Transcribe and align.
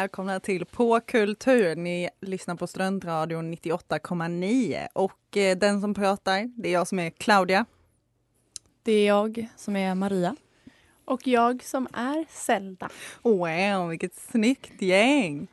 Välkomna 0.00 0.40
till 0.40 0.64
På 0.64 1.00
kultur. 1.00 1.76
Ni 1.76 2.08
lyssnar 2.20 2.54
på 2.54 2.66
Studentradion 2.66 3.54
98,9 3.54 4.86
och 4.92 5.36
eh, 5.36 5.58
den 5.58 5.80
som 5.80 5.94
pratar, 5.94 6.50
det 6.56 6.68
är 6.68 6.72
jag 6.72 6.88
som 6.88 6.98
är 6.98 7.10
Claudia. 7.10 7.66
Det 8.82 8.92
är 8.92 9.06
jag 9.06 9.48
som 9.56 9.76
är 9.76 9.94
Maria. 9.94 10.36
Och 11.04 11.26
jag 11.26 11.64
som 11.64 11.88
är 11.92 12.24
Zelda. 12.28 12.90
Wow, 13.22 13.88
vilket 13.88 14.14
snyggt 14.14 14.82
gäng! 14.82 15.48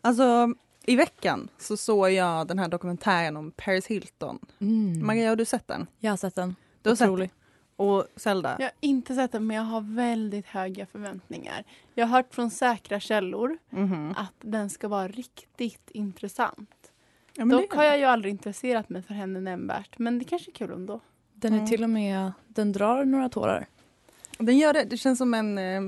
Alltså, 0.00 0.54
i 0.86 0.96
veckan 0.96 1.48
så 1.58 1.76
såg 1.76 2.10
jag 2.10 2.46
den 2.46 2.58
här 2.58 2.68
dokumentären 2.68 3.36
om 3.36 3.50
Paris 3.50 3.86
Hilton. 3.86 4.38
Mm. 4.60 5.06
Maria, 5.06 5.28
har 5.28 5.36
du 5.36 5.44
sett 5.44 5.68
den? 5.68 5.86
Jag 5.98 6.12
har 6.12 6.16
sett 6.16 6.34
den. 6.34 6.56
Du 6.82 6.90
har 6.90 6.96
sett 6.96 7.08
Otrolig. 7.08 7.30
Och 7.78 8.06
Zelda? 8.16 8.56
Jag 8.58 8.66
har 8.66 8.72
inte 8.80 9.14
sett 9.14 9.32
den 9.32 9.46
men 9.46 9.56
jag 9.56 9.62
har 9.64 9.80
väldigt 9.80 10.46
höga 10.46 10.86
förväntningar. 10.86 11.64
Jag 11.94 12.06
har 12.06 12.16
hört 12.16 12.34
från 12.34 12.50
säkra 12.50 13.00
källor 13.00 13.58
Mhm. 13.70 14.14
att 14.16 14.34
den 14.40 14.70
ska 14.70 14.88
vara 14.88 15.08
riktigt 15.08 15.90
intressant. 15.90 16.92
Ja, 17.34 17.44
men 17.44 17.56
Dock 17.56 17.74
har 17.74 17.84
jag 17.84 17.98
ju 17.98 18.04
aldrig 18.04 18.30
intresserat 18.34 18.88
mig 18.88 19.02
för 19.02 19.14
henne 19.14 19.40
nämnvärt 19.40 19.98
men 19.98 20.18
det 20.18 20.24
kanske 20.24 20.50
är 20.50 20.52
kul 20.54 20.70
ändå. 20.70 21.00
Den 21.34 21.52
är 21.52 21.56
Mm. 21.56 21.68
till 21.68 21.84
och 21.84 21.90
med, 21.90 22.32
den 22.46 22.72
drar 22.72 23.04
några 23.04 23.28
tårar. 23.28 23.66
Den 24.38 24.58
gör 24.58 24.72
det. 24.72 24.84
Det 24.84 24.96
känns 24.96 25.18
som 25.18 25.34
en... 25.34 25.58
Eh, 25.58 25.80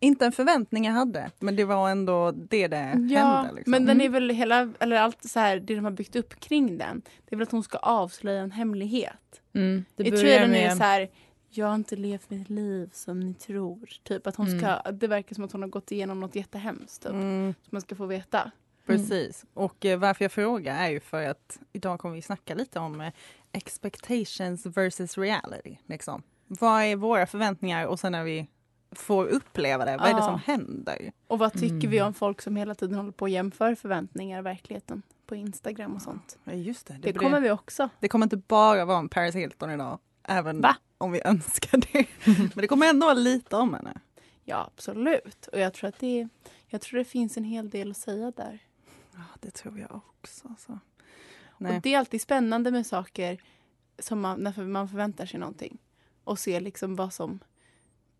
inte 0.00 0.26
en 0.26 0.32
förväntning 0.32 0.84
jag 0.84 0.92
hade, 0.92 1.30
men 1.38 1.56
det 1.56 1.64
var 1.64 1.90
ändå 1.90 2.30
det 2.30 2.68
det 2.68 2.76
hände. 2.76 3.50
Liksom. 3.54 3.70
men 3.70 3.86
den 3.86 4.00
är 4.00 4.08
väl 4.08 4.30
hela, 4.30 4.72
eller 4.80 4.96
allt 4.96 5.24
så 5.24 5.40
här, 5.40 5.56
det 5.60 5.74
de 5.74 5.84
har 5.84 5.90
byggt 5.90 6.16
upp 6.16 6.40
kring 6.40 6.78
den. 6.78 7.02
Det 7.24 7.34
är 7.34 7.36
väl 7.36 7.42
att 7.42 7.52
hon 7.52 7.62
ska 7.62 7.78
avslöja 7.78 8.40
en 8.42 8.50
hemlighet. 8.50 9.40
Mm. 9.54 9.84
Det 9.96 10.06
I 10.06 10.10
börjar 10.10 10.22
trailern 10.24 10.50
är 10.54 10.60
med... 10.60 10.70
det 10.70 10.76
så 10.76 10.82
här, 10.82 11.08
jag 11.56 11.66
har 11.66 11.74
inte 11.74 11.96
levt 11.96 12.30
mitt 12.30 12.50
liv 12.50 12.90
som 12.92 13.20
ni 13.20 13.34
tror. 13.34 13.88
Typ 14.02 14.26
att 14.26 14.36
hon 14.36 14.46
Mm. 14.48 14.58
ska, 14.60 14.90
det 14.92 15.06
verkar 15.06 15.34
som 15.34 15.44
att 15.44 15.52
hon 15.52 15.62
har 15.62 15.68
gått 15.68 15.92
igenom 15.92 16.20
något 16.20 16.34
jättehemskt. 16.34 17.02
Typ, 17.02 17.12
Mm. 17.12 17.54
Som 17.62 17.68
man 17.70 17.80
ska 17.82 17.96
få 17.96 18.06
veta. 18.06 18.50
Precis. 18.86 19.44
Och 19.54 19.84
eh, 19.84 19.98
varför 19.98 20.24
jag 20.24 20.32
frågar 20.32 20.84
är 20.84 20.88
ju 20.90 21.00
för 21.00 21.22
att 21.28 21.58
idag 21.72 22.00
kommer 22.00 22.14
vi 22.14 22.22
snacka 22.22 22.54
lite 22.54 22.78
om 22.78 23.00
eh, 23.00 23.12
expectations 23.52 24.66
versus 24.66 25.18
reality. 25.18 25.76
Liksom. 25.86 26.22
Vad 26.46 26.82
är 26.82 26.96
våra 26.96 27.26
förväntningar 27.26 27.86
och 27.86 28.00
sen 28.00 28.12
när 28.12 28.24
vi 28.24 28.46
får 28.92 29.26
uppleva 29.26 29.84
det, 29.84 29.96
vad 29.96 30.08
är 30.08 30.14
det 30.14 30.22
som 30.22 30.38
händer? 30.44 31.12
Och 31.26 31.38
vad 31.38 31.52
tycker 31.52 31.66
Mm. 31.74 31.90
vi 31.90 32.02
om 32.02 32.14
folk 32.14 32.42
som 32.42 32.56
hela 32.56 32.74
tiden 32.74 32.96
håller 32.96 33.12
på 33.12 33.22
och 33.22 33.28
jämför 33.28 33.74
förväntningar 33.74 34.38
och 34.38 34.46
verkligen 34.46 35.02
på 35.26 35.34
Instagram 35.36 35.94
och 35.94 36.02
sånt? 36.02 36.38
Ja, 36.44 36.52
just 36.52 36.86
det. 36.86 36.94
Det, 36.94 37.00
blir- 37.00 37.12
kommer 37.12 37.40
vi 37.40 37.50
också. 37.50 37.88
det 38.00 38.08
kommer 38.08 38.26
inte 38.26 38.36
bara 38.36 38.84
vara 38.84 38.98
om 38.98 39.08
Paris 39.08 39.34
Hilton 39.34 39.70
idag, 39.70 39.98
även 40.28 40.60
Va? 40.60 40.76
om 40.98 41.12
vi 41.12 41.20
önskar 41.24 41.78
det. 41.78 42.06
Men 42.24 42.50
det 42.54 42.66
kommer 42.68 42.86
ändå 42.86 43.06
vara 43.06 43.14
lite 43.14 43.56
om 43.56 43.74
henne. 43.74 44.00
Ja, 44.44 44.70
absolut. 44.74 45.46
Och 45.52 45.58
jag 45.58 45.74
tror 45.74 45.88
att 45.88 45.98
det, 45.98 46.28
jag 46.68 46.80
tror 46.80 46.98
det 46.98 47.04
finns 47.04 47.36
en 47.36 47.44
hel 47.44 47.70
del 47.70 47.90
att 47.90 47.96
säga 47.96 48.30
där. 48.30 48.58
Ja, 49.14 49.22
det 49.40 49.50
tror 49.50 49.78
jag 49.78 50.00
också. 50.20 50.54
Så. 50.58 50.78
Och 51.48 51.60
Nej. 51.62 51.80
det 51.82 51.94
är 51.94 51.98
alltid 51.98 52.20
spännande 52.20 52.70
med 52.70 52.86
saker 52.86 53.42
som 53.98 54.20
man, 54.20 54.40
när 54.40 54.66
man 54.66 54.88
förväntar 54.88 55.26
sig 55.26 55.40
någonting 55.40 55.78
och 56.24 56.38
se 56.38 56.60
liksom 56.60 56.96
vad 56.96 57.12
som 57.12 57.38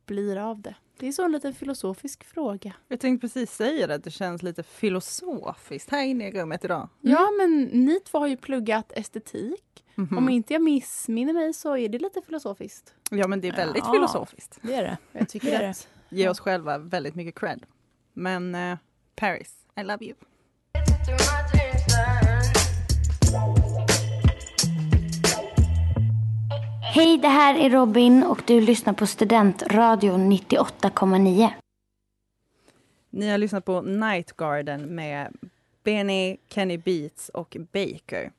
blir 0.07 0.37
av 0.37 0.61
det. 0.61 0.75
Det 0.99 1.09
är 1.09 1.13
så 1.13 1.25
en 1.25 1.33
liten 1.33 1.55
filosofisk 1.55 2.25
fråga. 2.25 2.73
Jag 2.89 3.01
tänkte 3.01 3.21
precis 3.21 3.53
säga 3.53 3.87
det, 3.87 3.95
att 3.95 4.05
det 4.05 4.11
känns 4.11 4.43
lite 4.43 4.63
filosofiskt 4.63 5.91
här 5.91 6.03
inne 6.05 6.29
i 6.29 6.33
rummet 6.33 6.65
idag. 6.65 6.89
Ja, 7.01 7.31
men 7.39 7.63
ni 7.63 8.01
två 8.01 8.19
har 8.19 8.27
ju 8.27 8.37
pluggat 8.37 8.93
estetik. 8.97 9.85
Mhm. 9.99 10.19
Om 10.19 10.29
inte 10.29 10.53
jag 10.53 10.63
missminner 10.63 11.33
mig 11.33 11.53
så 11.53 11.77
är 11.77 11.89
det 11.89 11.99
lite 11.99 12.23
filosofiskt. 12.27 12.95
Ja, 13.11 13.29
men 13.29 13.41
det 13.41 13.49
är 13.49 13.53
väldigt 13.57 13.85
Ja. 13.87 13.93
filosofiskt. 13.93 14.59
Det 14.63 14.75
är 14.75 14.83
det. 14.83 14.97
Jag 15.13 15.29
tycker 15.29 15.51
Det 15.51 15.57
är 15.57 15.63
det. 15.63 15.71
att 15.71 15.89
Ge 16.09 16.29
oss 16.29 16.41
själva 16.41 16.79
väldigt 16.79 17.15
mycket 17.15 17.35
cred. 17.41 17.67
Men 18.13 18.55
eh, 18.55 18.79
Paris, 19.17 19.55
I 19.77 19.83
love 19.83 20.05
you. 20.05 20.15
Hej, 26.95 27.19
det 27.19 27.29
här 27.29 27.55
är 27.55 27.71
Robin 27.71 28.23
och 28.23 28.43
du 28.47 28.61
lyssnar 28.61 28.93
på 28.93 29.07
Studentradion 29.07 30.33
98,9. 30.33 31.49
Ni 33.11 33.31
har 33.31 33.39
lyssnat 33.39 33.65
på 33.65 33.81
Night 33.83 34.33
Garden 34.37 34.95
med 34.95 35.37
Benny, 35.85 36.37
Kenny 36.49 36.79
Beats 36.79 37.29
och 37.29 37.57
Baker. 37.73 38.31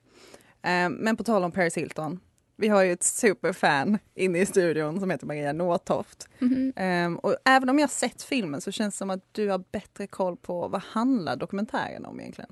Eh, 0.61 0.89
men 0.89 1.17
på 1.17 1.23
tal 1.23 1.43
om 1.43 1.51
Paris 1.51 1.77
Hilton. 1.77 2.19
Vi 2.55 2.67
har 2.67 2.83
ju 2.83 2.91
ett 2.91 3.03
superfan 3.03 3.97
inne 4.15 4.39
i 4.39 4.45
studion 4.45 4.99
som 4.99 5.09
heter 5.09 5.27
Maria 5.27 5.53
Nåtoft. 5.53 6.29
Eh, 6.75 7.13
och 7.13 7.35
även 7.45 7.69
om 7.69 7.79
jag 7.79 7.89
sett 7.89 8.23
filmen 8.23 8.61
så 8.61 8.71
känns 8.71 8.93
det 8.93 8.97
som 8.97 9.09
att 9.09 9.33
du 9.33 9.49
har 9.49 9.63
bättre 9.71 10.07
koll 10.07 10.37
på 10.37 10.67
vad 10.67 10.81
handlar 10.81 11.35
dokumentären 11.35 12.05
om 12.05 12.19
egentligen? 12.19 12.49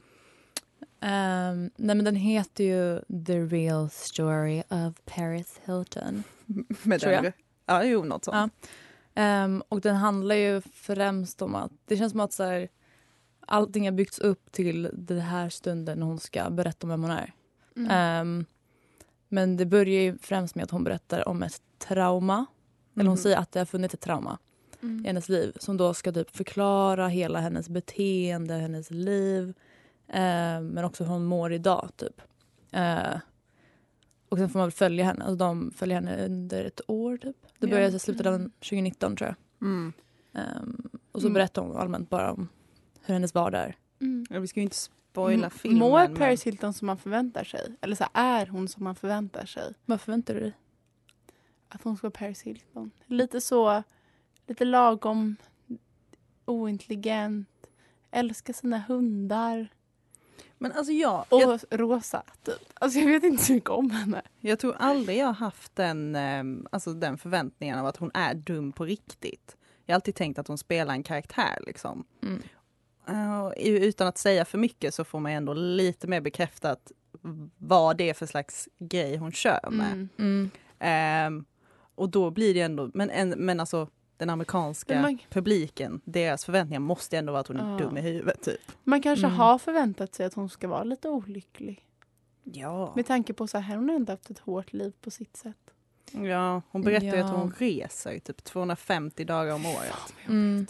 Ehm, 1.01 1.71
nej 1.75 1.95
men 1.95 2.05
den 2.05 2.15
heter 2.15 2.63
ju 2.63 2.99
The 3.25 3.39
real 3.39 3.89
story 3.89 4.59
of 4.59 4.93
Paris 5.05 5.61
Hilton. 5.65 6.23
Med 6.83 7.01
Tror 7.01 7.13
jag. 7.13 7.31
Ja, 7.65 7.83
jo, 7.83 8.03
något 8.03 8.25
sånt. 8.25 8.53
Ja. 8.63 8.69
Ehm, 9.21 9.63
och 9.69 9.81
den 9.81 9.95
handlar 9.95 10.35
ju 10.35 10.61
främst 10.61 11.41
om 11.41 11.55
att 11.55 11.71
det 11.85 11.97
känns 11.97 12.11
som 12.11 12.19
att 12.19 12.33
så 12.33 12.43
här, 12.43 12.67
allting 13.47 13.85
har 13.85 13.91
byggts 13.91 14.19
upp 14.19 14.51
till 14.51 14.89
den 14.93 15.19
här 15.19 15.49
stunden 15.49 15.99
när 15.99 16.05
hon 16.05 16.19
ska 16.19 16.49
berätta 16.49 16.87
om 16.87 16.89
vem 16.89 17.01
hon 17.01 17.11
är. 17.11 17.33
Mm. 17.75 17.91
Ehm, 17.91 18.45
men 19.29 19.57
det 19.57 19.65
börjar 19.65 20.01
ju 20.01 20.17
främst 20.17 20.55
med 20.55 20.63
att 20.63 20.71
hon 20.71 20.83
berättar 20.83 21.27
om 21.27 21.43
ett 21.43 21.61
trauma. 21.77 22.45
Eller 22.95 23.03
hon 23.05 23.13
Mhm. 23.13 23.17
säger 23.17 23.37
att 23.37 23.51
det 23.51 23.59
har 23.59 23.65
funnits 23.65 23.93
ett 23.93 24.01
trauma 24.01 24.37
i 24.81 24.85
Mm. 24.85 25.05
hennes 25.05 25.29
liv 25.29 25.53
som 25.59 25.77
då 25.77 25.93
ska 25.93 26.11
typ 26.11 26.35
förklara 26.35 27.07
hela 27.07 27.39
hennes 27.39 27.69
beteende, 27.69 28.53
hennes 28.53 28.91
liv 28.91 29.53
eh, 30.07 30.61
men 30.61 30.85
också 30.85 31.03
hur 31.03 31.11
hon 31.11 31.25
mår 31.25 31.53
idag. 31.53 31.89
typ. 31.95 32.21
Eh, 32.71 33.19
och 34.29 34.37
sen 34.37 34.49
får 34.49 34.59
man 34.59 34.65
väl 34.67 34.71
följa 34.71 35.05
henne. 35.05 35.25
Alltså, 35.25 35.35
de 35.35 35.71
följer 35.75 35.95
henne 35.95 36.25
under 36.25 36.65
ett 36.65 36.81
år. 36.87 37.17
typ. 37.17 37.35
Det 37.59 37.67
Ja. 37.67 37.71
började 37.75 37.95
i 37.95 37.99
slutet 37.99 38.25
av 38.25 38.49
2019 38.59 39.15
tror 39.15 39.27
jag. 39.29 39.67
Mm. 39.67 39.93
Ehm, 40.33 40.89
och 41.11 41.21
så 41.21 41.27
Mm. 41.27 41.33
berättar 41.33 41.61
hon 41.61 41.77
allmänt 41.77 42.09
bara 42.09 42.31
om 42.31 42.47
hur 43.01 43.13
hennes 43.13 43.33
vardag 43.33 43.61
är. 43.61 43.75
Mm. 44.01 44.25
Ja, 44.29 44.39
vi 44.39 44.47
ska 44.47 44.59
ju 44.59 44.63
inte 44.63 44.75
spoila 45.15 45.49
filmen. 45.49 45.79
Mår 45.79 45.99
men- 45.99 46.15
Paris 46.15 46.43
Hilton 46.43 46.73
som 46.73 46.85
man 46.85 46.97
förväntar 46.97 47.43
sig? 47.43 47.75
Eller 47.81 47.95
så 47.95 48.05
här, 48.13 48.41
är 48.41 48.45
hon 48.45 48.67
som 48.67 48.83
man 48.83 48.95
förväntar 48.95 49.45
sig? 49.45 49.73
Vad 49.85 50.01
förväntar 50.01 50.33
du 50.33 50.39
dig? 50.39 50.53
Att 51.69 51.83
hon 51.83 51.97
ska 51.97 52.07
vara 52.07 52.17
Paris 52.19 52.41
Hilton. 52.41 52.91
Lite 53.05 53.41
så, 53.41 53.83
lite 54.47 54.65
lagom 54.65 55.35
ointelligent, 56.45 57.47
älskar 58.11 58.53
sina 58.53 58.79
hundar. 58.79 59.67
Men 60.57 60.71
alltså 60.71 60.91
jag, 60.93 61.25
Och 61.29 61.41
jag, 61.41 61.59
rosa, 61.69 62.23
typ. 62.43 62.55
Alltså 62.73 62.99
jag 62.99 63.07
vet 63.07 63.23
inte 63.23 63.43
så 63.43 63.53
mycket 63.53 63.69
om 63.69 63.89
henne. 63.91 64.21
jag 64.39 64.59
tror 64.59 64.75
aldrig 64.79 65.17
jag 65.17 65.25
har 65.25 65.33
haft 65.33 65.75
den, 65.75 66.15
eh, 66.15 66.43
alltså 66.71 66.93
den 66.93 67.17
förväntningen 67.17 67.79
av 67.79 67.85
att 67.85 67.97
hon 67.97 68.11
är 68.13 68.33
dum 68.33 68.71
på 68.71 68.85
riktigt. 68.85 69.57
Jag 69.85 69.93
har 69.93 69.95
alltid 69.95 70.15
tänkt 70.15 70.39
att 70.39 70.47
hon 70.47 70.57
spelar 70.57 70.93
en 70.93 71.03
karaktär 71.03 71.59
liksom. 71.67 72.05
Mm. 72.23 72.41
Eh, 73.07 73.51
utan 73.57 74.07
att 74.07 74.17
säga 74.17 74.45
för 74.45 74.57
mycket 74.57 74.93
så 74.93 75.03
får 75.03 75.19
man 75.19 75.31
ändå 75.31 75.53
lite 75.53 76.07
mer 76.07 76.21
bekräftat 76.21 76.91
vad 77.57 77.97
det 77.97 78.09
är 78.09 78.13
för 78.13 78.25
slags 78.25 78.69
grej 78.79 79.17
hon 79.17 79.31
kör 79.31 79.69
med. 79.71 79.91
Mm. 79.91 80.09
Mm. 80.17 80.49
Ehm, 80.79 81.45
och 81.95 82.09
då 82.09 82.29
blir 82.31 82.53
det 82.53 82.61
ändå, 82.61 82.91
men, 82.93 83.09
en, 83.09 83.29
men 83.29 83.59
alltså 83.59 83.89
den 84.17 84.29
amerikanska 84.29 84.93
Men 84.93 85.01
man- 85.01 85.19
publiken, 85.29 86.01
deras 86.05 86.45
förväntningar 86.45 86.79
måste 86.79 87.17
ändå 87.17 87.31
vara 87.31 87.39
att 87.41 87.47
hon 87.47 87.57
är 87.59 87.71
Ja. 87.71 87.77
dum 87.77 87.97
i 87.97 88.01
huvudet 88.01 88.41
typ. 88.41 88.71
Man 88.83 89.01
kanske 89.01 89.25
Mm. 89.25 89.37
har 89.39 89.57
förväntat 89.57 90.15
sig 90.15 90.25
att 90.25 90.33
hon 90.33 90.49
ska 90.49 90.67
vara 90.67 90.83
lite 90.83 91.09
olycklig. 91.09 91.85
Ja. 92.43 92.93
Med 92.95 93.05
tanke 93.05 93.33
på 93.33 93.47
så 93.47 93.57
här, 93.57 93.75
hon 93.75 93.89
har 93.89 93.95
ändå 93.95 94.13
haft 94.13 94.29
ett 94.29 94.39
hårt 94.39 94.73
liv 94.73 94.93
på 95.01 95.11
sitt 95.11 95.37
sätt. 95.37 95.55
ja 96.11 96.61
hon 96.71 96.81
berättar 96.81 97.17
Ja. 97.17 97.25
att 97.25 97.31
hon 97.35 97.53
reser 97.57 98.19
typ 98.19 98.43
250 98.43 99.23
dagar 99.25 99.53
om 99.55 99.65
året. 99.65 100.13
Mm. 100.27 100.67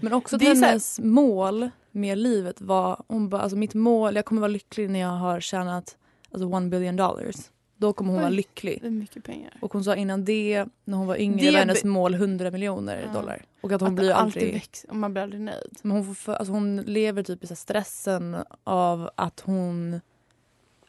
Men 0.00 0.12
också 0.12 0.36
Det 0.38 0.44
så 0.56 0.60
här- 0.64 0.68
hennes 0.68 1.00
mål 1.00 1.70
med 1.90 2.18
livet 2.18 2.60
var, 2.60 3.02
hon 3.08 3.28
bara, 3.28 3.42
alltså 3.42 3.56
mitt 3.56 3.74
mål, 3.74 4.16
jag 4.16 4.24
kommer 4.24 4.40
vara 4.40 4.48
lycklig 4.48 4.90
när 4.90 5.00
jag 5.00 5.08
har 5.08 5.40
tjänat 5.40 5.96
alltså 6.30 6.46
one 6.48 6.68
billion 6.68 6.96
dollars. 6.96 7.36
Då 7.76 7.92
kommer 7.92 8.10
hon 8.10 8.18
Oj. 8.18 8.22
vara 8.22 8.30
lycklig. 8.34 8.78
Det 8.80 8.86
är 8.86 8.90
mycket 8.90 9.24
pengar. 9.24 9.54
Och 9.60 9.72
hon 9.72 9.84
sa 9.84 9.96
innan 9.96 10.24
det, 10.24 10.64
när 10.84 10.96
hon 10.98 11.06
var 11.06 11.16
yngre, 11.16 11.44
Det 11.46 11.50
var 11.52 11.58
hennes 11.58 11.84
mål 11.84 12.14
100 12.14 12.50
miljoner 12.50 13.02
Ja. 13.06 13.20
dollar. 13.20 13.44
Och 13.60 13.72
att 13.72 13.80
hon 13.80 13.88
att 13.88 13.94
blir 13.94 14.08
det 14.08 14.14
aldrig... 14.14 14.42
alltid 14.44 14.54
växer 14.54 14.90
och 14.90 14.96
man 14.96 15.12
blir 15.12 15.22
aldrig 15.22 15.40
nöjd. 15.40 15.78
Men 15.82 15.92
hon, 15.96 16.14
får 16.14 16.32
alltså 16.32 16.52
hon 16.52 16.76
lever 16.76 17.22
typ 17.22 17.44
i 17.44 17.46
så 17.46 17.54
stressen 17.56 18.36
av 18.64 19.10
att 19.14 19.40
hon... 19.40 20.00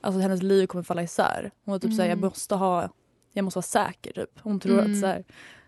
Alltså 0.01 0.19
hennes 0.21 0.41
liv 0.43 0.67
kommer 0.67 0.83
falla 0.83 1.03
isär. 1.03 1.51
Hon 1.65 1.71
var 1.71 1.79
typ 1.79 1.93
såhär, 1.93 2.09
jag 2.09 2.17
Mm. 2.17 2.25
måste 2.25 2.55
ha... 2.55 2.89
Jag 3.33 3.43
måste 3.45 3.57
vara 3.57 3.63
säker 3.87 4.11
typ. 4.11 4.39
Hon 4.41 4.59
tror 4.59 4.79
Mm. 4.79 4.91
att, 4.93 4.99
så 4.99 5.05
här, 5.07 5.23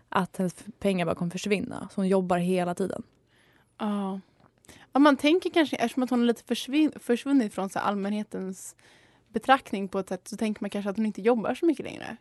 att 0.08 0.36
hennes 0.36 0.54
pengar 0.78 1.06
bara 1.06 1.14
kommer 1.14 1.30
försvinna. 1.30 1.88
Så 1.92 2.00
hon 2.00 2.08
jobbar 2.08 2.38
hela 2.38 2.74
tiden. 2.74 3.02
Ja. 3.78 4.20
ja. 4.92 4.98
Man 4.98 5.16
tänker 5.16 5.50
kanske, 5.50 5.76
eftersom 5.76 6.02
att 6.02 6.10
hon 6.10 6.18
har 6.18 6.26
lite 6.26 6.44
försvinn, 6.44 6.92
försvunnit 7.00 7.54
från 7.54 7.68
så 7.68 7.78
allmänhetens 7.78 8.76
betraktning 9.28 9.88
på 9.88 9.98
ett 9.98 10.08
sätt 10.08 10.28
så 10.28 10.36
tänker 10.36 10.62
man 10.62 10.70
kanske 10.70 10.90
att 10.90 10.96
hon 10.96 11.06
inte 11.06 11.22
jobbar 11.22 11.54
så 11.54 11.66
mycket 11.66 11.84
längre. 11.84 12.16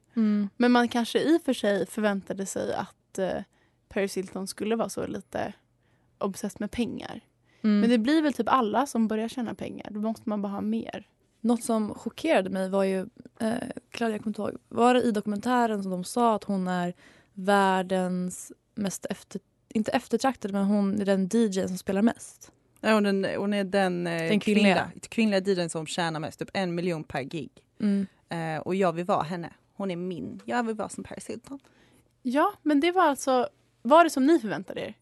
Men 0.58 0.72
man 0.72 0.88
kanske 0.88 1.20
i 1.20 1.38
och 1.38 1.42
för 1.42 1.54
sig 1.54 1.86
förväntade 1.86 2.46
sig 2.46 2.74
att 2.74 3.18
eh, 3.18 3.42
Paris 3.90 4.18
Hilton 4.18 4.48
skulle 4.48 4.76
vara 4.76 4.90
så 4.90 5.08
lite 5.08 5.54
obsessed 6.18 6.62
med 6.62 6.72
pengar. 6.72 7.22
Mm. 7.62 7.80
Men 7.80 7.90
det 7.90 7.98
blir 7.98 8.22
väl 8.22 8.34
typ 8.34 8.50
alla 8.50 8.86
som 8.86 9.08
börjar 9.08 9.28
tjäna 9.28 9.56
pengar. 9.56 9.88
Då 9.92 10.00
måste 10.00 10.30
man 10.30 10.42
bara 10.42 10.52
ha 10.52 10.62
mer. 10.62 11.08
Något 11.42 11.64
som 11.64 11.94
chockerade 11.94 12.50
mig 12.50 12.70
var 12.70 12.84
ju, 12.84 13.00
eh, 13.40 13.54
Claudia, 13.90 14.20
kommer 14.20 14.30
inte 14.30 14.42
ihåg, 14.42 14.58
var 14.70 14.94
det 14.94 15.02
i 15.02 15.12
dokumentären 15.12 15.84
som 15.84 15.92
de 15.92 16.04
sa 16.04 16.36
att 16.36 16.44
hon 16.44 16.68
är 16.68 16.94
världens 17.36 18.52
mest 18.76 19.06
efter, 19.10 19.42
inte 19.70 19.92
eftertraktade, 19.92 20.54
men 20.54 20.66
hon 20.66 21.02
är 21.02 21.06
den 21.06 21.30
DJ 21.34 21.68
som 21.68 21.78
spelar 21.78 22.02
mest. 22.02 22.52
Ja, 22.82 22.94
hon, 22.94 23.26
är, 23.26 23.38
hon 23.38 23.54
är 23.54 23.64
den, 23.64 24.08
eh, 24.08 24.14
Den 24.30 24.40
kvinnliga. 24.40 24.90
kvinnliga, 25.10 25.40
kvinnliga 25.40 25.40
DJn 25.40 25.70
som 25.70 25.88
tjänar 25.88 26.20
mest, 26.20 26.40
typ 26.40 26.50
en 26.54 26.76
miljon 26.76 27.04
per 27.04 27.22
gig. 27.22 27.52
Mm. 27.82 28.08
Eh, 28.30 28.62
och 28.62 28.76
jag 28.76 28.94
vill 28.94 29.06
vara 29.06 29.24
henne. 29.24 29.54
Hon 29.76 29.92
är 29.92 29.96
min. 29.96 30.42
Jag 30.46 30.64
vill 30.64 30.76
vara 30.76 30.90
som 30.90 31.04
Paris 31.04 31.30
Hilton. 31.30 31.60
Ja, 32.22 32.54
men 32.62 32.80
det 32.80 32.92
var 32.92 33.04
alltså, 33.04 33.50
var 33.82 34.04
det 34.04 34.10
som 34.10 34.26
ni 34.26 34.40
förväntade 34.40 34.82
er? 34.82 34.94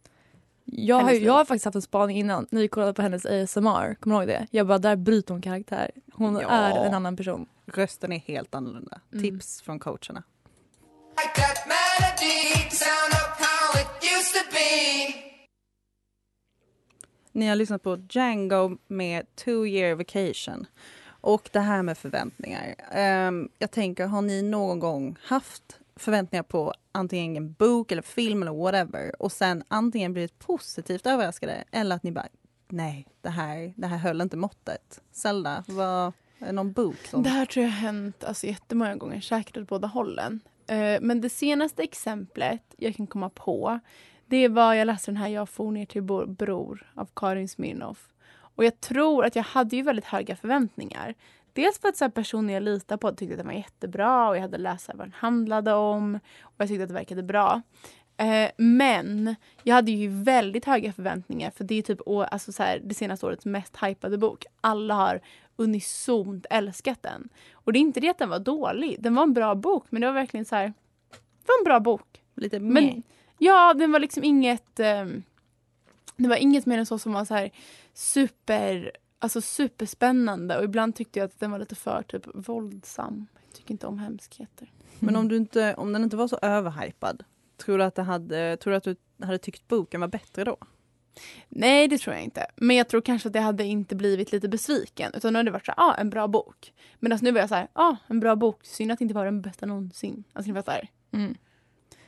Jag, 0.65 0.95
har, 0.95 1.11
jag 1.11 1.33
har 1.33 1.45
faktiskt 1.45 1.65
haft 1.65 1.75
en 1.75 1.81
spaning 1.81 2.17
innan, 2.17 2.47
när 2.51 2.61
vi 2.61 2.67
kollade 2.67 2.93
på 2.93 3.01
hennes 3.01 3.25
ASMR. 3.25 3.95
Kommer 3.95 4.15
du 4.15 4.21
ihåg 4.21 4.27
det? 4.27 4.47
Jag 4.51 4.67
bara, 4.67 4.77
där 4.77 4.95
bryter 4.95 5.33
hon 5.33 5.41
karaktär. 5.41 5.91
Hon 6.13 6.35
Ja. 6.35 6.49
är 6.49 6.85
en 6.85 6.93
annan 6.93 7.17
person. 7.17 7.45
Rösten 7.65 8.11
är 8.11 8.19
helt 8.19 8.55
annorlunda. 8.55 9.01
Mm. 9.11 9.23
Tips 9.23 9.61
från 9.61 9.79
coacherna. 9.79 10.23
Ni 17.35 17.47
har 17.47 17.55
lyssnat 17.55 17.83
på 17.83 17.97
Django 18.09 18.77
med 18.87 19.35
Two 19.35 19.67
year 19.67 19.95
vacation. 19.95 20.65
Och 21.05 21.49
det 21.53 21.59
här 21.59 21.83
med 21.83 21.97
förväntningar. 21.97 22.75
Ehm, 22.91 23.49
jag 23.59 23.71
tänker, 23.71 24.07
har 24.07 24.21
ni 24.21 24.41
någon 24.41 24.79
gång 24.79 25.15
haft 25.23 25.79
förväntningar 25.95 26.43
på 26.43 26.73
antingen 26.91 27.37
en 27.37 27.53
bok 27.53 27.91
eller 27.91 28.01
film 28.01 28.41
eller 28.41 28.53
whatever 28.53 29.21
och 29.21 29.31
sen 29.31 29.63
antingen 29.67 30.13
blivit 30.13 30.39
positivt 30.39 31.07
överraskade 31.07 31.63
eller 31.71 31.95
att 31.95 32.03
ni 32.03 32.11
bara 32.11 32.27
nej, 32.67 33.07
det 33.21 33.29
här, 33.29 33.73
det 33.77 33.87
här 33.87 33.97
höll 33.97 34.21
inte 34.21 34.37
måttet. 34.37 35.01
Zelda, 35.11 35.63
vad, 35.67 36.13
någon 36.51 36.71
bok 36.71 37.07
som... 37.09 37.23
Det 37.23 37.29
här 37.29 37.45
tror 37.45 37.63
jag 37.65 37.71
har 37.71 37.79
hänt 37.79 38.23
alltså, 38.23 38.47
jättemånga 38.47 38.95
gånger, 38.95 39.21
säkert 39.21 39.57
åt 39.57 39.67
båda 39.67 39.87
hållen. 39.87 40.39
Eh, 40.67 41.01
men 41.01 41.21
det 41.21 41.29
senaste 41.29 41.83
exemplet 41.83 42.75
jag 42.77 42.95
kan 42.95 43.07
komma 43.07 43.29
på 43.29 43.79
det 44.33 44.47
var, 44.47 44.73
jag 44.73 44.85
läste 44.85 45.11
den 45.11 45.17
här 45.17 45.27
Jag 45.27 45.49
for 45.49 45.71
ner 45.71 45.85
till 45.85 46.03
bror 46.27 46.91
av 46.95 47.09
Karin 47.15 47.47
Smirnoff. 47.47 48.09
Och 48.55 48.65
jag 48.65 48.79
tror 48.79 49.25
att 49.25 49.35
jag 49.35 49.43
hade 49.43 49.75
ju 49.75 49.81
väldigt 49.81 50.05
höga 50.05 50.35
förväntningar. 50.35 51.15
Dels 51.53 51.79
för 51.79 51.89
att 51.89 51.97
så 51.97 52.05
här, 52.05 52.09
personer 52.09 52.53
jag 52.53 52.63
litar 52.63 52.97
på 52.97 53.11
tyckte 53.11 53.33
att 53.33 53.37
den 53.37 53.47
var 53.47 53.53
jättebra 53.53 54.29
och 54.29 54.35
jag 54.35 54.41
hade 54.41 54.57
läst 54.57 54.87
vad 54.87 54.97
den 54.97 55.13
handlade 55.15 55.73
om 55.73 56.19
och 56.41 56.53
jag 56.57 56.67
tyckte 56.67 56.83
att 56.83 56.89
det 56.89 56.93
verkade 56.93 57.23
bra. 57.23 57.61
Eh, 58.17 58.51
men 58.57 59.35
jag 59.63 59.75
hade 59.75 59.91
ju 59.91 60.23
väldigt 60.23 60.65
höga 60.65 60.93
förväntningar 60.93 61.51
för 61.51 61.63
det 61.63 61.75
är 61.75 61.81
typ 61.81 61.99
alltså 62.07 62.51
så 62.51 62.63
här, 62.63 62.81
det 62.83 62.93
senaste 62.93 63.25
årets 63.25 63.45
mest 63.45 63.77
hypade 63.83 64.17
bok. 64.17 64.45
Alla 64.61 64.93
har 64.93 65.21
unisont 65.55 66.45
älskat 66.49 67.03
den. 67.03 67.29
Och 67.53 67.73
det 67.73 67.79
är 67.79 67.81
inte 67.81 67.99
det 67.99 68.09
att 68.09 68.17
den 68.17 68.29
var 68.29 68.39
dålig. 68.39 68.97
Den 68.99 69.15
var 69.15 69.23
en 69.23 69.33
bra 69.33 69.55
bok 69.55 69.85
men 69.89 70.01
det 70.01 70.07
var 70.07 70.13
verkligen 70.13 70.45
så 70.45 70.55
här. 70.55 70.73
Det 71.11 71.47
var 71.47 71.59
en 71.59 71.63
bra 71.63 71.79
bok. 71.79 72.21
Lite 72.35 72.59
Men 72.59 73.03
ja, 73.37 73.73
den 73.73 73.91
var 73.91 73.99
liksom 73.99 74.23
inget 74.23 74.79
ehm, 74.79 75.23
Det 76.15 76.27
var 76.27 76.35
inget 76.35 76.65
mer 76.65 76.77
än 76.77 76.85
så 76.85 76.99
som 76.99 77.13
var 77.13 77.25
så 77.25 77.33
här 77.33 77.51
super 77.93 78.91
Alltså 79.19 79.41
superspännande 79.41 80.57
och 80.57 80.63
ibland 80.63 80.95
tyckte 80.95 81.19
jag 81.19 81.25
att 81.25 81.39
den 81.39 81.51
var 81.51 81.59
lite 81.59 81.75
för 81.75 82.03
typ 82.03 82.27
våldsam. 82.33 83.27
Jag 83.45 83.53
tycker 83.53 83.71
inte 83.71 83.87
om 83.87 83.99
hemskheter. 83.99 84.71
Men 84.99 85.15
om, 85.15 85.27
du 85.27 85.37
inte, 85.37 85.75
om 85.75 85.93
den 85.93 86.03
inte 86.03 86.17
var 86.17 86.27
så 86.27 86.39
överhypad, 86.41 87.23
tror 87.57 87.77
du 87.77 87.83
att, 87.83 87.95
det 87.95 88.03
hade, 88.03 88.57
tror 88.57 88.71
du 88.71 88.77
att 88.77 88.83
du 88.83 88.95
hade 89.21 89.37
tyckt 89.37 89.67
boken 89.67 90.01
var 90.01 90.07
bättre 90.07 90.43
då? 90.43 90.57
Nej, 91.49 91.87
det 91.87 91.97
tror 91.97 92.15
jag 92.15 92.23
inte. 92.23 92.45
Men 92.55 92.75
jag 92.75 92.87
tror 92.87 93.01
kanske 93.01 93.29
att 93.29 93.35
jag 93.35 93.41
hade 93.41 93.63
inte 93.63 93.95
blivit 93.95 94.31
lite 94.31 94.49
besviken. 94.49 95.11
Utan 95.13 95.33
nu 95.33 95.39
hade 95.39 95.47
det 95.47 95.51
varit 95.53 95.65
så 95.65 95.73
här, 95.77 95.89
ah, 95.89 95.95
en 95.95 96.09
bra 96.09 96.27
bok. 96.27 96.73
Men 96.99 97.11
alltså 97.11 97.25
nu 97.25 97.31
var 97.31 97.39
jag 97.39 97.49
så 97.49 97.55
här, 97.55 97.67
ah, 97.73 97.95
en 98.07 98.19
bra 98.19 98.35
bok. 98.35 98.65
Synd 98.65 98.91
att 98.91 98.99
det 98.99 99.03
inte 99.03 99.15
var 99.15 99.25
den 99.25 99.41
bästa 99.41 99.65
någonsin. 99.65 100.23
Alltså 100.33 100.51
ni 100.51 100.55
fattar. 100.55 100.87
Mm. 101.11 101.35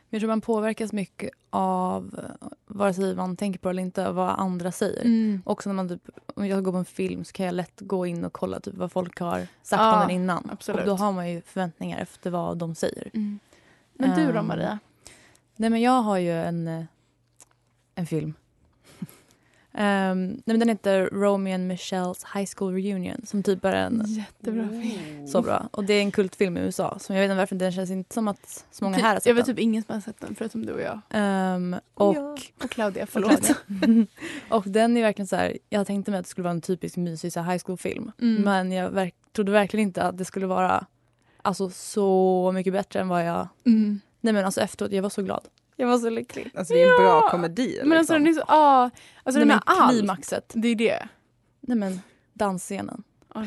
Jag 0.09 0.21
tror 0.21 0.27
man 0.27 0.41
påverkas 0.41 0.93
mycket 0.93 1.29
av, 1.49 2.19
eh, 2.41 2.47
vare 2.65 2.93
sig 2.93 3.15
man 3.15 3.37
tänker 3.37 3.59
på 3.59 3.67
det 3.67 3.71
eller 3.71 3.81
inte, 3.81 4.11
vad 4.11 4.29
andra 4.39 4.71
säger. 4.71 5.05
Mm. 5.05 5.41
Också 5.45 5.69
när 5.69 5.73
man 5.73 5.89
typ, 5.89 6.09
om 6.35 6.47
jag 6.47 6.63
går 6.63 6.71
på 6.71 6.77
en 6.77 6.85
film 6.85 7.23
så 7.25 7.33
kan 7.33 7.45
jag 7.45 7.55
lätt 7.55 7.81
gå 7.81 8.05
in 8.05 8.25
och 8.25 8.33
kolla 8.33 8.59
typ 8.59 8.73
vad 8.73 8.91
folk 8.91 9.19
har 9.19 9.39
sagt 9.39 9.81
Ja, 9.81 9.93
om 9.93 9.99
den 10.01 10.09
innan. 10.15 10.49
absolut. 10.51 10.81
Och 10.81 10.87
då 10.87 10.95
har 10.95 11.11
man 11.11 11.31
ju 11.31 11.41
förväntningar 11.41 11.99
efter 11.99 12.29
vad 12.29 12.57
de 12.57 12.75
säger. 12.75 13.09
Mm. 13.13 13.39
Men 13.93 14.19
du 14.19 14.31
då 14.33 14.39
Ehm, 14.39 14.47
Maria? 14.47 14.79
Nej 15.55 15.69
men 15.69 15.81
jag 15.81 16.01
har 16.01 16.17
ju 16.17 16.31
en, 16.31 16.67
eh, 16.67 16.83
en 17.95 18.05
film. 18.07 18.33
Ehm, 19.77 20.27
nej, 20.27 20.41
men 20.45 20.59
den 20.59 20.69
heter 20.69 21.09
Romeo 21.11 21.53
and 21.53 21.71
Michelle's 21.71 22.25
High 22.33 22.49
School 22.55 22.73
Reunion 22.73 23.21
som 23.25 23.43
typ 23.43 23.65
är 23.65 23.75
en 23.75 24.03
Jättebra 24.07 24.69
film. 24.69 25.27
så 25.27 25.41
bra. 25.41 25.69
Och 25.71 25.83
det 25.83 25.93
är 25.93 26.01
en 26.01 26.11
kultfilm 26.11 26.57
i 26.57 26.61
USA. 26.61 26.97
Så 26.99 27.13
jag 27.13 27.19
vet 27.19 27.25
inte 27.25 27.37
varför 27.37 27.55
den 27.55 27.71
känns 27.71 27.91
inte 27.91 28.13
som 28.13 28.27
att 28.27 28.65
så 28.71 28.83
många 28.83 28.97
här 28.97 29.09
har 29.13 29.15
sett 29.15 29.25
jag 29.25 29.33
vet 29.35 29.45
typ 29.45 29.59
ingen 29.59 29.83
som 29.83 29.93
har 29.93 30.01
sett 30.01 30.19
den 30.21 30.35
förutom 30.35 30.65
du 30.65 30.73
och 30.73 30.81
jag. 30.81 30.99
Ehm, 31.09 31.75
och, 31.93 32.15
Ja. 32.15 32.37
Och 32.63 32.69
Claudia, 32.71 33.03
och, 33.03 33.09
förlåt. 33.13 33.41
Claudia. 33.67 34.05
och 34.49 34.63
den 34.67 34.97
är 34.97 35.01
verkligen 35.01 35.27
så 35.27 35.35
här, 35.35 35.57
jag 35.69 35.87
tänkte 35.87 36.11
mig 36.11 36.19
att 36.19 36.25
det 36.25 36.29
skulle 36.29 36.43
vara 36.43 36.53
en 36.53 36.61
typisk 36.61 36.97
mysig 36.97 37.33
så 37.33 37.39
här, 37.39 37.51
high 37.51 37.63
school-film. 37.65 38.11
Mm. 38.21 38.41
Men 38.41 38.71
jag 38.71 38.89
verk, 38.89 39.15
trodde 39.35 39.51
verkligen 39.51 39.87
inte 39.87 40.03
att 40.03 40.17
det 40.17 40.25
skulle 40.25 40.45
vara 40.45 40.85
alltså, 41.41 41.69
så 41.69 42.51
mycket 42.55 42.73
bättre 42.73 42.99
än 42.99 43.07
vad 43.07 43.25
jag... 43.25 43.47
Mm. 43.65 43.99
Nej 44.21 44.33
men 44.33 44.45
alltså 44.45 44.61
efteråt, 44.61 44.91
jag 44.91 45.03
var 45.03 45.09
så 45.09 45.21
glad. 45.21 45.43
Jag 45.75 45.87
var 45.87 45.97
så 45.97 46.09
lycklig. 46.09 46.51
Alltså 46.55 46.73
det 46.73 46.81
är 46.83 46.89
en 46.99 47.03
bra 47.03 47.29
komedi. 47.29 47.67
Liksom. 47.67 47.89
Men 47.89 47.97
alltså 47.97 48.13
den 48.13 48.27
är 48.27 48.33
så, 48.33 48.43
ah, 48.47 48.89
alltså 49.23 49.39
den 49.39 49.47
Nej, 49.47 49.59
men 49.65 49.75
allt. 49.77 49.91
klimaxet. 49.91 50.51
Det 50.55 50.67
är 50.67 50.75
det. 50.75 51.07
Nej 51.61 51.77
men 51.77 51.99
dansscenen. 52.33 53.03
Det. 53.33 53.41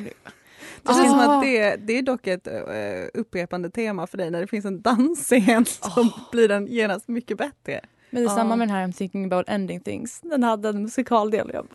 Det 0.82 0.92
känns 0.94 1.11
som 1.11 1.18
Ah. 1.20 1.37
att 1.37 1.42
det, 1.42 1.76
det 1.76 1.92
är 1.99 2.02
dock 2.02 2.26
ett 2.26 2.47
eh, 2.47 3.20
upprepande 3.20 3.70
tema 3.70 4.06
för 4.06 4.18
dig 4.18 4.30
när 4.30 4.40
det 4.40 4.47
finns 4.47 4.64
en 4.64 4.82
dansscen 4.82 5.64
så 5.66 6.08
blir 6.32 6.49
den 6.49 6.66
genast 6.66 7.08
mycket 7.08 7.38
bättre. 7.38 7.80
Men 8.11 8.23
det 8.23 8.30
är 8.30 8.35
samma 8.35 8.56
med 8.56 8.68
den 8.68 8.76
här 8.76 8.87
I'm 8.87 8.92
thinking 8.92 9.25
about 9.32 9.49
ending 9.49 9.80
things. 9.80 10.20
Den 10.20 10.42
hade 10.42 10.68
en 10.68 10.82
musikaldel. 10.82 11.50
Jag, 11.54 11.66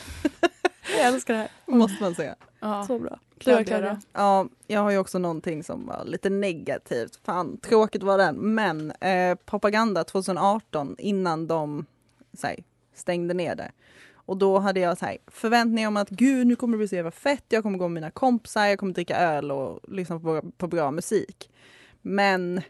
jag 0.98 1.06
älskar 1.06 1.34
det 1.34 1.40
här. 1.40 1.48
Måste 1.66 2.02
man 2.02 2.14
säga. 2.14 2.34
Ja. 2.60 2.84
Så 2.86 2.98
bra. 2.98 3.18
Claudia 3.38 3.64
Claudia. 3.64 4.00
Ja, 4.12 4.48
jag 4.66 4.80
har 4.80 4.90
ju 4.90 4.98
också 4.98 5.18
någonting 5.18 5.64
som 5.64 5.86
var 5.86 6.04
lite 6.04 6.30
negativt. 6.30 7.20
Fan, 7.24 7.56
tråkigt 7.56 8.02
var 8.02 8.18
den. 8.18 8.36
Men 8.54 8.90
eh, 8.90 9.34
propaganda 9.34 10.04
2018 10.04 10.96
innan 10.98 11.46
de 11.46 11.86
säg, 12.32 12.64
stängde 12.94 13.34
ner 13.34 13.54
det. 13.54 13.72
Och 14.12 14.36
då 14.36 14.58
hade 14.58 14.80
jag 14.80 14.98
så 14.98 15.06
här, 15.06 15.18
förväntningar 15.26 15.88
om 15.88 15.96
att 15.96 16.10
gud 16.10 16.46
nu 16.46 16.56
kommer 16.56 16.72
det 16.72 16.78
bli 16.78 16.88
så 16.88 16.94
jävla 16.94 17.10
fett, 17.10 17.44
jag 17.48 17.62
kommer 17.62 17.78
gå 17.78 17.88
med 17.88 17.94
mina 17.94 18.10
kompisar, 18.10 18.66
jag 18.66 18.78
kommer 18.78 18.94
dricka 18.94 19.16
öl 19.16 19.50
och 19.50 19.80
lyssna 19.88 20.20
på, 20.20 20.42
på 20.56 20.68
bra 20.68 20.90
musik. 20.90 21.50
Men 22.02 22.60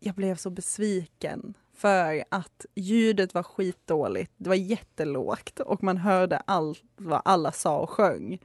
jag 0.00 0.14
blev 0.14 0.36
så 0.36 0.50
besviken 0.50 1.54
för 1.76 2.24
att 2.28 2.66
ljudet 2.74 3.34
var 3.34 3.42
skitdåligt. 3.42 4.32
Det 4.36 4.48
var 4.48 4.56
jättelågt 4.56 5.60
och 5.60 5.82
man 5.82 5.96
hörde 5.96 6.36
allt 6.36 6.82
vad 6.96 7.22
alla 7.24 7.52
sa 7.52 7.78
och 7.78 7.90
sjöng. 7.90 8.38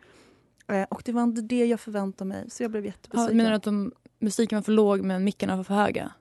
Eh, 0.69 0.83
Och 0.89 1.01
det 1.05 1.11
var 1.11 1.23
inte 1.23 1.41
det 1.41 1.65
jag 1.65 1.79
förväntade 1.79 2.27
mig, 2.27 2.49
så 2.49 2.63
jag 2.63 2.71
blev 2.71 2.83
Ja, 2.85 2.87
jättebesviken. 2.91 3.37
menar 3.37 3.49
du 3.49 3.55
att 3.55 3.63
de, 3.63 3.91
musiken 4.19 4.55
var 4.57 4.63
för 4.63 4.71
låg 4.71 5.01
men 5.01 5.23
mickarna 5.23 5.55
var 5.55 5.63
för 5.63 5.73
höga? 5.73 6.11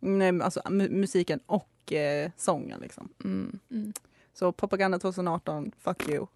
Nej, 0.00 0.40
alltså 0.42 0.60
mu- 0.60 0.90
musiken 0.90 1.40
och 1.46 1.92
eh, 1.92 2.30
sången 2.36 2.80
liksom. 2.80 3.08
Mm. 3.24 3.58
Mm. 3.70 3.92
Så 4.34 4.52
Propaganda 4.52 4.98
2018, 4.98 5.72
fuck 5.78 6.08
you. 6.08 6.26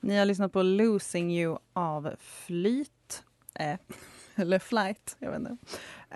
Ni 0.00 0.16
har 0.18 0.24
lyssnat 0.24 0.52
på 0.52 0.62
Losing 0.62 1.32
You 1.32 1.58
av 1.72 2.10
Flyt. 2.18 3.22
Eh, 3.54 3.76
eller 4.42 4.58
Flight, 4.58 5.16
jag 5.18 5.30
vet 5.30 5.38
inte. 5.40 5.56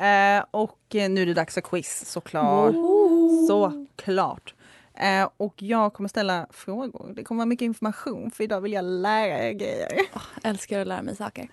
Eh, 0.07 0.45
och 0.50 0.79
nu 0.93 1.23
är 1.23 1.26
det 1.26 1.35
dags 1.35 1.55
för 1.55 1.61
quiz 1.61 2.05
såklart. 2.11 2.75
Såklart. 3.49 4.55
Eh, 4.95 5.29
och 5.37 5.62
jag 5.62 5.93
kommer 5.93 6.09
ställa 6.09 6.47
frågor. 6.50 7.12
Det 7.17 7.25
kommer 7.25 7.38
vara 7.38 7.47
mycket 7.47 7.67
information 7.67 8.31
för 8.31 8.45
idag 8.45 8.61
vill 8.61 8.73
jag 8.73 8.85
lära 8.85 9.49
er 9.49 9.52
grejer. 9.52 9.88
Älskar 10.43 10.81
att 10.81 10.87
lära 10.87 11.02
mig 11.02 11.17
saker. 11.17 11.49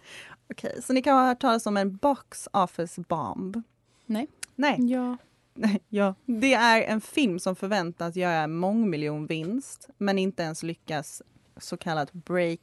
Okej, 0.52 0.82
så 0.84 0.94
ni 0.94 1.02
kan 1.02 1.18
ha 1.18 1.28
hört 1.28 1.40
talas 1.42 1.66
om 1.66 1.78
en 1.78 1.96
box 1.98 2.48
office 2.54 3.02
bomb? 3.02 3.62
Nej. 4.06 4.28
Nej, 4.56 4.76
Ja. 4.80 5.18
nej, 5.54 5.82
ja. 5.90 6.16
Det 6.26 6.54
är 6.54 6.82
en 6.82 7.02
film 7.02 7.40
som 7.40 7.56
förväntas 7.56 8.16
göra 8.16 8.48
mångmiljonvinst 8.48 9.90
men 9.98 10.20
inte 10.20 10.44
ens 10.44 10.64
lyckas 10.64 11.22
så 11.58 11.78
kallat 11.78 12.14
break 12.14 12.60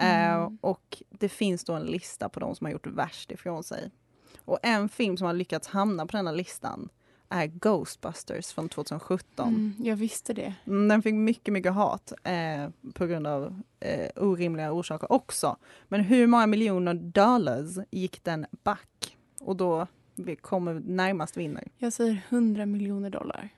Eh, 0.00 0.50
och 0.60 1.02
det 1.10 1.28
finns 1.28 1.64
då 1.64 1.72
en 1.72 1.84
lista 1.86 2.28
på 2.28 2.40
de 2.40 2.54
som 2.54 2.64
har 2.64 2.72
gjort 2.72 2.86
värst 2.86 3.30
ifrån 3.30 3.64
sig. 3.64 3.90
Och 4.44 4.58
en 4.62 4.88
film 4.88 5.16
som 5.16 5.26
har 5.26 5.34
lyckats 5.34 5.68
hamna 5.68 6.06
på 6.06 6.16
denna 6.16 6.32
listan 6.32 6.88
är 7.28 7.46
Ghostbusters 7.46 8.52
från 8.52 8.68
2017. 8.68 9.48
Mm, 9.48 9.74
jag 9.78 9.96
visste 9.96 10.32
det. 10.32 10.54
Mm, 10.66 10.88
Den 10.88 11.02
fick 11.02 11.14
mycket, 11.14 11.52
mycket 11.52 11.72
hat 11.72 12.12
eh, 12.24 12.68
på 12.94 13.06
grund 13.06 13.26
av 13.26 13.60
eh, 13.80 14.10
orimliga 14.16 14.72
orsaker 14.72 15.12
också. 15.12 15.56
Men 15.88 16.00
hur 16.00 16.26
många 16.26 16.46
miljoner 16.46 16.94
dollars 16.94 17.78
gick 17.90 18.24
den 18.24 18.46
back? 18.64 19.16
Och 19.40 19.56
då 19.56 19.86
kommer 20.40 20.74
närmast 20.74 21.36
vinner. 21.36 21.68
Jag 21.78 21.92
säger 21.92 22.22
100 22.28 22.66
miljoner 22.66 23.10
dollar. 23.10 23.48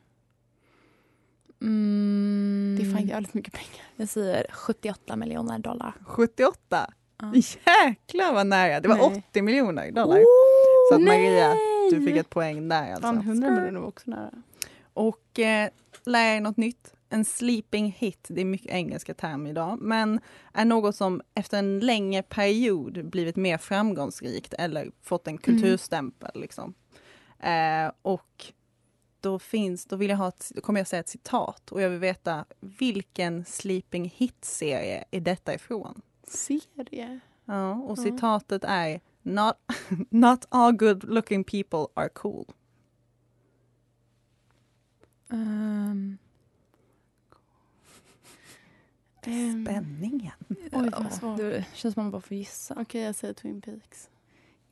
Mm. 1.63 2.77
Det 2.79 2.87
är 2.87 2.93
fan 2.93 3.07
jävligt 3.07 3.35
mycket 3.35 3.53
pengar. 3.53 3.87
Jag 3.97 4.09
säger 4.09 4.47
78 4.51 5.17
miljoner 5.17 5.59
dollar. 5.59 5.95
78! 6.07 6.93
Ja. 7.21 7.33
Jäklar 7.35 8.35
vad 8.35 8.47
nära! 8.47 8.81
Det 8.81 8.89
var 8.89 8.97
Nej. 8.97 9.25
80 9.31 9.43
miljoner 9.43 9.91
dollar. 9.91 10.21
Så 10.91 10.95
att 10.95 11.03
Maria, 11.03 11.55
du 11.91 12.07
fick 12.07 12.17
ett 12.17 12.31
poäng 12.31 12.69
där 12.69 12.97
Fan, 13.01 13.17
alltså. 13.17 13.31
100 13.31 13.51
miljoner 13.51 13.81
var 13.81 13.89
också 13.89 14.11
nära. 14.11 14.31
Och 14.95 15.39
eh, 15.39 15.69
lär 16.05 16.37
er 16.37 16.41
något 16.41 16.57
nytt. 16.57 16.95
En 17.09 17.25
sleeping 17.25 17.97
hit, 17.99 18.27
det 18.29 18.41
är 18.41 18.45
mycket 18.45 18.73
engelska 18.73 19.15
term 19.15 19.47
idag, 19.47 19.79
men 19.81 20.21
är 20.53 20.65
något 20.65 20.97
som 20.97 21.23
efter 21.35 21.59
en 21.59 21.81
längre 21.81 22.23
period 22.23 23.11
blivit 23.11 23.37
mer 23.37 23.59
framgångsrikt 23.59 24.55
eller 24.55 24.91
fått 25.03 25.27
en 25.29 25.39
kulturstämpel. 25.39 26.31
Liksom. 26.35 26.75
Eh, 27.41 27.93
och 28.03 28.53
då 29.23 29.39
finns, 29.39 29.87
då 29.87 29.97
vill 29.97 30.11
jag 30.11 30.17
ha 30.17 30.29
ett, 30.29 30.53
då 30.55 30.61
kommer 30.61 30.81
jag 30.81 30.87
säga 30.87 31.01
ett 31.01 31.09
citat 31.09 31.73
och 31.73 31.83
jag 31.83 31.91
vill 31.91 31.99
veta 31.99 32.45
vilken 32.61 33.45
sleeping 33.45 34.05
hit-serie 34.17 35.05
är 35.11 35.21
detta 35.21 35.55
ifrån? 35.55 36.03
Serie? 36.27 37.21
Ja, 37.45 37.75
och 37.75 37.99
Ja. 37.99 38.03
citatet 38.03 38.65
är 38.65 39.01
Not, 39.23 39.57
not 40.11 40.45
all 40.49 40.73
good 40.73 41.05
looking 41.05 41.45
people 41.45 41.87
are 41.95 42.09
cool. 42.09 42.47
Um, 45.29 46.19
Spänningen. 49.21 50.33
Oj, 50.73 50.91
vad 50.93 51.13
svårt. 51.13 51.39
det 51.39 51.65
känns 51.75 51.95
som 51.95 52.03
man 52.03 52.11
bara 52.11 52.21
får 52.23 52.37
gissa. 52.37 52.75
Okej, 52.81 53.03
jag 53.03 53.15
säger 53.15 53.35
Twin 53.35 53.61
Peaks. 53.61 54.09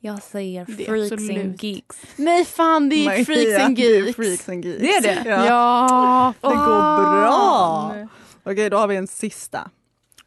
Jag 0.03 0.23
säger 0.23 0.65
Det 0.65 0.85
Freaks 0.85 1.11
absolut. 1.11 1.43
and 1.45 1.63
Geeks. 1.63 2.01
Nej, 2.15 2.45
fan 2.45 2.89
det 2.89 2.95
är 2.95 3.05
Maria, 3.05 3.25
Freaks 3.25 3.63
and 3.65 3.75
det 3.75 3.81
är 3.85 4.01
Geeks. 4.03 4.15
Freaks 4.15 4.49
and 4.49 4.65
Geeks. 4.65 4.79
Det 4.81 4.89
är 4.95 5.01
det? 5.23 5.29
Ja. 5.29 5.45
Ja, 5.45 6.33
Det 6.49 6.55
går 6.55 7.21
bra. 7.21 8.07
Okej, 8.43 8.69
då 8.69 8.77
har 8.77 8.87
vi 8.87 8.95
en 8.95 9.07
sista. 9.07 9.69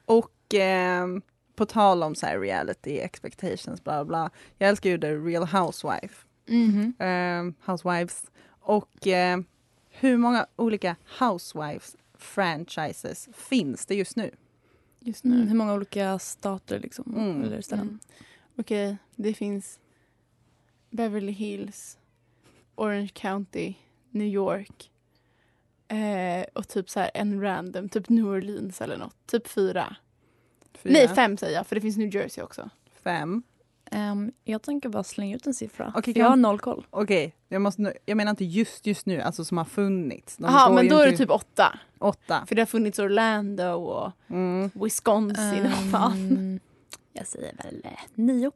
Och 0.04 0.30
ehm, 0.54 1.22
på 1.56 1.66
tal 1.66 2.02
om 2.02 2.14
så 2.14 2.26
här 2.26 2.38
reality 2.40 2.98
expectations, 2.98 3.84
bla 3.84 4.04
bla. 4.04 4.30
Jag 4.58 4.68
älskar 4.68 4.90
ju 4.90 4.98
The 4.98 5.14
Real 5.14 5.46
Housewife. 5.46 6.14
Mhm. 6.48 6.94
ehm, 6.98 7.54
housewives. 7.66 8.22
Och 8.60 9.06
ehm, 9.06 9.44
hur 9.90 10.16
många 10.16 10.46
olika 10.56 10.96
Housewives 11.18 11.96
franchises 12.18 13.28
finns 13.36 13.86
det 13.86 13.94
just 13.94 14.16
nu? 14.16 14.30
Just 15.00 15.24
nu. 15.24 15.34
Mm, 15.34 15.48
hur 15.48 15.56
många 15.56 15.74
olika 15.74 16.18
stater 16.18 16.78
liksom? 16.80 17.14
Mm. 17.16 17.42
Eller 17.44 17.60
ställen? 17.60 17.98
Okej, 18.58 18.96
det 19.16 19.34
finns 19.34 19.78
Beverly 20.90 21.32
Hills, 21.32 21.98
Orange 22.74 23.08
County, 23.14 23.74
New 24.10 24.26
York 24.26 24.90
eh, 25.88 26.44
och 26.52 26.68
typ 26.68 26.90
så 26.90 27.00
här 27.00 27.10
en 27.14 27.40
random, 27.40 27.88
typ 27.88 28.08
New 28.08 28.26
Orleans 28.26 28.80
eller 28.80 28.96
något. 28.96 29.16
Typ 29.26 29.48
fyra. 29.48 29.96
Fyra, 30.74 30.92
Nej, 30.92 31.08
fem 31.08 31.36
säger 31.36 31.56
jag, 31.56 31.66
för 31.66 31.74
det 31.74 31.80
finns 31.80 31.96
New 31.96 32.14
Jersey 32.14 32.44
också. 32.44 32.70
Fem. 33.02 33.42
Ehm, 33.90 34.32
jag 34.44 34.62
tänker 34.62 34.88
bara 34.88 35.04
slänga 35.04 35.36
ut 35.36 35.46
en 35.46 35.54
siffra. 35.54 35.92
För 36.14 36.18
jag 36.20 36.28
har 36.28 36.36
noll 36.36 36.58
koll. 36.58 36.86
Okej, 36.90 37.34
jag, 37.48 37.62
måste 37.62 37.82
nu- 37.82 37.92
jag 38.06 38.16
menar 38.16 38.30
inte 38.30 38.44
just 38.44 38.86
just 38.86 39.06
nu, 39.06 39.20
alltså 39.20 39.44
som 39.44 39.58
har 39.58 39.64
funnits. 39.64 40.38
Går 40.68 40.74
men 40.74 40.88
då 40.88 40.98
är 40.98 41.10
det 41.10 41.16
typ 41.16 41.30
åtta. 41.30 41.78
åtta. 41.98 42.44
För 42.48 42.54
det 42.54 42.60
har 42.62 42.66
funnits 42.66 42.98
Orlando 42.98 43.64
och 43.72 44.12
Mm. 44.28 44.70
Wisconsin 44.74 45.66
och 45.66 45.90
fan. 45.90 46.12
Ehm, 46.12 46.60
jag 47.14 47.26
säger 47.26 47.56
väl 47.64 47.80
eh, 47.84 47.90
nio. 48.14 48.50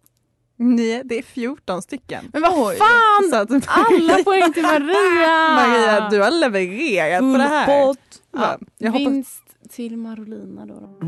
Nio, 0.56 1.02
det 1.02 1.18
är 1.18 1.22
14 1.22 1.82
stycken. 1.82 2.30
Men 2.32 2.42
vad 2.42 2.76
fan! 2.76 3.30
Så 3.30 3.36
att, 3.36 3.50
Alla 3.68 4.24
poäng 4.24 4.52
till 4.52 4.62
Maria! 4.62 5.54
Maria, 5.54 6.08
du 6.10 6.20
har 6.20 6.30
levererat 6.30 7.20
på 7.20 7.38
det 7.38 7.44
här. 7.44 7.96
Ja, 8.32 8.58
jag 8.78 8.92
hoppas, 8.92 9.06
Vinst 9.06 9.42
till 9.70 9.96
Marolina 9.96 10.66
då. 10.66 10.74
då. 10.74 10.98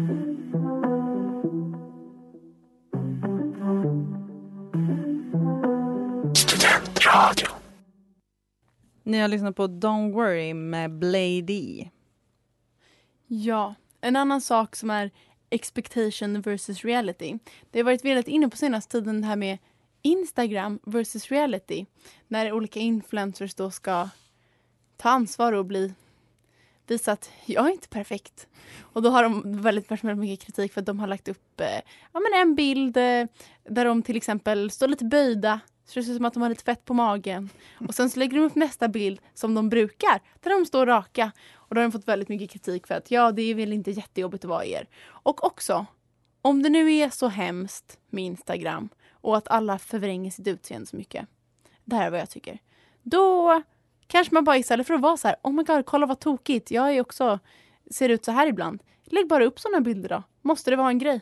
ni 9.02 9.18
har 9.18 9.28
lyssnat 9.28 9.56
på 9.56 9.66
Don't 9.66 10.12
Worry 10.12 10.54
med 10.54 10.98
Blade 10.98 11.52
E. 11.52 11.90
Ja, 13.26 13.74
en 14.00 14.16
annan 14.16 14.40
sak 14.40 14.76
som 14.76 14.90
är 14.90 15.10
expectation 15.50 16.40
versus 16.40 16.84
reality. 16.84 17.38
Det 17.70 17.78
har 17.78 17.84
varit 17.84 18.04
väldigt 18.04 18.28
inne 18.28 18.48
på 18.48 18.56
senaste 18.56 18.92
tiden 18.92 19.20
det 19.20 19.26
här 19.26 19.36
med 19.36 19.58
Instagram 20.02 20.78
versus 20.82 21.30
reality. 21.30 21.86
När 22.28 22.52
olika 22.52 22.80
influencers 22.80 23.54
då 23.54 23.70
ska 23.70 24.08
ta 24.96 25.08
ansvar 25.08 25.52
och 25.52 25.66
bli 25.66 25.94
visa 26.86 27.12
att 27.12 27.30
jag 27.44 27.66
är 27.66 27.70
inte 27.70 27.88
perfekt. 27.88 28.48
Och 28.80 29.02
då 29.02 29.10
har 29.10 29.22
de 29.22 29.62
väldigt 29.62 29.90
väldigt 29.90 30.18
mycket 30.18 30.46
kritik 30.46 30.72
för 30.72 30.80
att 30.80 30.86
de 30.86 31.00
har 31.00 31.06
lagt 31.06 31.28
upp 31.28 31.60
eh, 31.60 31.80
ja, 32.12 32.20
men 32.20 32.40
en 32.40 32.54
bild 32.54 32.96
eh, 32.96 33.26
där 33.68 33.84
de 33.84 34.02
till 34.02 34.16
exempel 34.16 34.70
står 34.70 34.88
lite 34.88 35.04
böjda 35.04 35.60
så 35.84 35.98
det 35.98 36.04
ser 36.04 36.12
ut 36.12 36.16
som 36.16 36.24
att 36.24 36.34
de 36.34 36.42
har 36.42 36.48
lite 36.48 36.64
fett 36.64 36.84
på 36.84 36.94
magen. 36.94 37.50
Och 37.88 37.94
sen 37.94 38.10
så 38.10 38.18
lägger 38.18 38.36
de 38.36 38.44
upp 38.44 38.54
nästa 38.54 38.88
bild 38.88 39.20
som 39.34 39.54
de 39.54 39.68
brukar 39.68 40.20
där 40.40 40.50
de 40.50 40.66
står 40.66 40.86
raka. 40.86 41.32
Och 41.70 41.74
då 41.74 41.80
har 41.80 41.88
de 41.88 41.92
fått 41.92 42.08
väldigt 42.08 42.28
mycket 42.28 42.50
kritik 42.50 42.86
för 42.86 42.94
att 42.94 43.10
ja, 43.10 43.32
det 43.32 43.42
är 43.42 43.54
väl 43.54 43.72
inte 43.72 43.90
jättejobbigt 43.90 44.44
att 44.44 44.48
vara 44.48 44.64
er. 44.64 44.88
Och 45.06 45.44
också, 45.44 45.86
om 46.42 46.62
det 46.62 46.68
nu 46.68 46.92
är 46.92 47.10
så 47.10 47.28
hemskt 47.28 47.98
med 48.08 48.24
Instagram 48.24 48.88
och 49.12 49.36
att 49.36 49.48
alla 49.48 49.78
förvränger 49.78 50.30
sitt 50.30 50.46
utseende 50.46 50.86
så 50.86 50.96
mycket. 50.96 51.26
Det 51.84 51.96
här 51.96 52.06
är 52.06 52.10
vad 52.10 52.20
jag 52.20 52.30
tycker. 52.30 52.58
Då 53.02 53.62
kanske 54.06 54.34
man 54.34 54.44
bara 54.44 54.58
istället 54.58 54.86
för 54.86 54.94
att 54.94 55.00
vara 55.00 55.16
så 55.16 55.28
här, 55.28 55.36
oh 55.42 55.52
my 55.52 55.62
god, 55.62 55.86
kolla 55.86 56.06
vad 56.06 56.20
tokigt, 56.20 56.70
jag 56.70 56.94
är 56.94 57.00
också, 57.00 57.38
ser 57.90 58.08
ut 58.08 58.24
så 58.24 58.32
här 58.32 58.46
ibland. 58.46 58.82
Lägg 59.04 59.28
bara 59.28 59.44
upp 59.44 59.60
sådana 59.60 59.80
bilder 59.80 60.08
då. 60.08 60.22
Måste 60.42 60.70
det 60.70 60.76
vara 60.76 60.88
en 60.88 60.98
grej? 60.98 61.20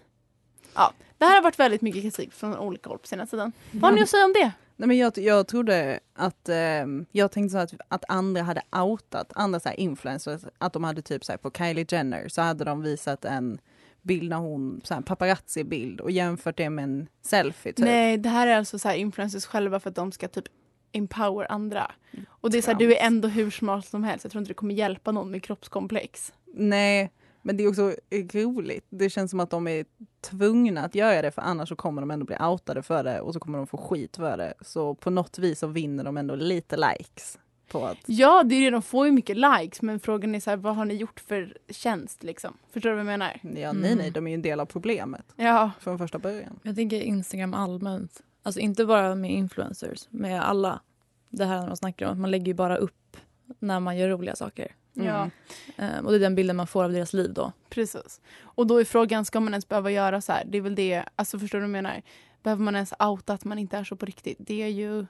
Ja, 0.75 0.93
det 1.19 1.25
här 1.25 1.35
har 1.35 1.43
varit 1.43 1.59
väldigt 1.59 1.83
mycket 1.83 2.03
kritik 2.03 2.33
från 2.33 2.57
olika 2.57 2.91
håll 2.91 2.99
på 2.99 3.07
senaste 3.07 3.37
tiden. 3.37 3.53
Vad 3.71 3.91
har 3.91 3.97
ni 3.97 4.03
att 4.03 4.09
säga 4.09 4.25
om 4.25 4.33
det? 4.33 4.53
Nej, 4.81 4.89
men 4.89 4.99
jag, 4.99 5.19
jag 5.19 5.49
trodde 5.49 6.01
att, 6.15 6.49
ehm, 6.49 7.07
jag 7.13 7.31
tänkte 7.33 7.53
så 7.53 7.59
att, 7.59 7.73
att 7.89 8.05
andra 8.09 8.43
hade 8.43 8.63
outat, 8.73 9.33
andra 9.35 9.61
så 9.61 9.69
här 9.69 9.81
influencers, 9.81 10.43
att 10.59 10.73
de 10.73 10.85
hade 10.85 11.03
typ 11.03 11.25
så 11.25 11.33
här 11.33 11.37
på 11.37 11.51
Kylie 11.51 11.87
Jenner 11.89 12.29
så 12.29 12.43
hade 12.43 12.65
de 12.65 12.83
visat 12.83 13.25
en 13.25 13.61
bild 14.03 14.31
när 14.31 14.37
hon, 14.37 14.81
så 14.85 14.95
här 14.95 15.01
paparazzi-bild 15.01 16.01
och 16.01 16.11
jämfört 16.11 16.57
det 16.57 16.71
med 16.71 16.85
en 16.85 17.09
selfie 17.23 17.73
typ. 17.73 17.85
Nej, 17.85 18.19
det 18.19 18.29
här 18.29 18.47
är 18.47 18.57
alltså 18.57 18.79
så 18.79 18.89
här 18.89 18.97
influencers 18.97 19.47
själva 19.47 19.81
för 19.81 19.91
att 19.91 19.97
de 19.97 20.13
ska 20.13 20.29
typ 20.29 20.49
empower 20.93 21.53
andra. 21.53 21.93
Och 22.29 22.51
det 22.51 22.59
är 22.59 22.63
så 22.63 22.71
här, 22.71 22.79
du 22.79 22.97
är 22.97 23.07
ändå 23.07 23.29
hur 23.29 23.51
smart 23.51 23.87
som 23.87 24.05
helst. 24.05 24.25
Jag 24.25 24.33
tror 24.33 24.41
inte 24.41 24.51
det 24.51 24.55
kommer 24.55 24.75
hjälpa 24.75 25.13
någon 25.13 25.31
med 25.31 25.43
kroppskomplex. 25.43 26.33
Nej, 26.55 27.11
men 27.49 27.57
det 27.57 27.65
är 27.65 27.69
också 27.69 27.95
roligt. 28.35 28.87
Det 28.91 29.11
känns 29.11 29.31
som 29.31 29.41
att 29.41 29.51
de 29.51 29.69
är 29.69 29.85
tvungna 30.21 30.85
att 30.85 30.95
göra 30.95 31.23
det 31.23 31.31
för 31.31 31.43
annars 31.43 31.69
så 31.69 31.77
kommer 31.77 32.03
de 32.03 32.11
ändå 32.11 32.27
bli 32.27 32.37
outade 32.37 32.83
för 32.83 33.05
det 33.05 33.21
och 33.21 33.35
så 33.35 33.41
kommer 33.41 33.59
de 33.59 33.67
få 33.67 33.77
skit 33.77 34.17
för 34.17 34.37
det. 34.37 34.55
Så 34.61 34.95
på 34.95 35.11
något 35.11 35.39
vis 35.39 35.59
så 35.59 35.67
vinner 35.67 36.05
de 36.05 36.17
ändå 36.17 36.35
lite 36.35 36.77
likes. 36.77 37.39
På 37.69 37.87
att, 37.87 37.97
Ja, 38.07 38.43
det 38.43 38.55
är 38.55 38.65
det, 38.65 38.71
de 38.71 38.83
får 38.83 39.07
ju 39.07 39.13
mycket 39.13 39.37
likes 39.37 39.83
men 39.83 40.01
frågan 40.01 40.35
är 40.35 40.41
så 40.41 40.51
här, 40.51 40.57
vad 40.57 40.77
har 40.77 40.85
ni 40.85 40.95
gjort 40.95 41.21
för 41.21 41.57
tjänst 41.69 42.23
liksom? 42.23 42.57
Förstår 42.73 42.91
du 42.91 42.97
vad 42.97 43.01
jag 43.01 43.07
menar? 43.07 43.41
ja, 43.43 43.73
nej, 43.73 43.97
nej, 43.97 44.11
de 44.11 44.27
är 44.27 44.31
ju 44.31 44.35
en 44.35 44.43
del 44.43 44.61
av 44.61 44.67
problemet 44.67 45.25
Ja, 45.37 45.71
från 45.81 45.99
första 45.99 46.19
början. 46.19 46.61
Jag 46.63 46.77
tänker 46.77 47.01
Instagram 47.01 47.55
allmänt. 47.55 48.23
Alltså 48.43 48.61
inte 48.61 48.87
bara 48.87 49.15
med 49.15 49.31
influencers, 49.31 50.09
med 50.11 50.43
alla. 50.43 50.81
Det 51.29 51.45
här 51.45 51.67
man 51.67 51.77
snackar 51.77 52.07
om, 52.07 52.13
att 52.13 52.19
man 52.19 52.31
lägger 52.31 52.47
ju 52.47 52.55
bara 52.55 52.77
upp 52.77 53.17
när 53.59 53.81
man 53.81 53.97
gör 53.97 54.09
roliga 54.09 54.37
saker. 54.37 54.75
Ja. 55.05 55.31
Ehm, 55.77 56.07
och 56.07 56.13
det 56.13 56.19
är 56.19 56.21
den 56.21 56.35
bilden 56.35 56.57
man 56.57 56.67
får 56.67 56.85
av 56.85 56.93
deras 56.93 57.13
liv 57.13 57.33
då. 57.33 57.53
Precis. 57.69 58.21
Och 58.41 58.67
då 58.67 58.81
är 58.81 58.85
frågan, 58.85 59.25
ska 59.25 59.41
man 59.41 59.53
ens 59.53 59.69
behöva 59.69 59.91
göra 59.91 60.21
så 60.21 60.33
här? 60.33 60.45
Det 60.45 60.59
är 60.59 60.63
väl 60.63 60.75
det, 60.75 61.05
alltså 61.17 61.39
förstår 61.39 61.59
du 61.59 61.63
vad 61.63 61.69
jag 61.69 61.83
menar? 61.83 62.03
Behöver 62.43 62.63
man 62.63 62.75
ens 62.75 62.93
outa 62.99 63.33
att 63.33 63.45
man 63.45 63.59
inte 63.59 63.77
är 63.77 63.85
så 63.85 63.97
på 63.97 64.07
riktigt? 64.07 64.39
Det 64.41 64.63
är 64.63 64.69
ju 64.69 65.07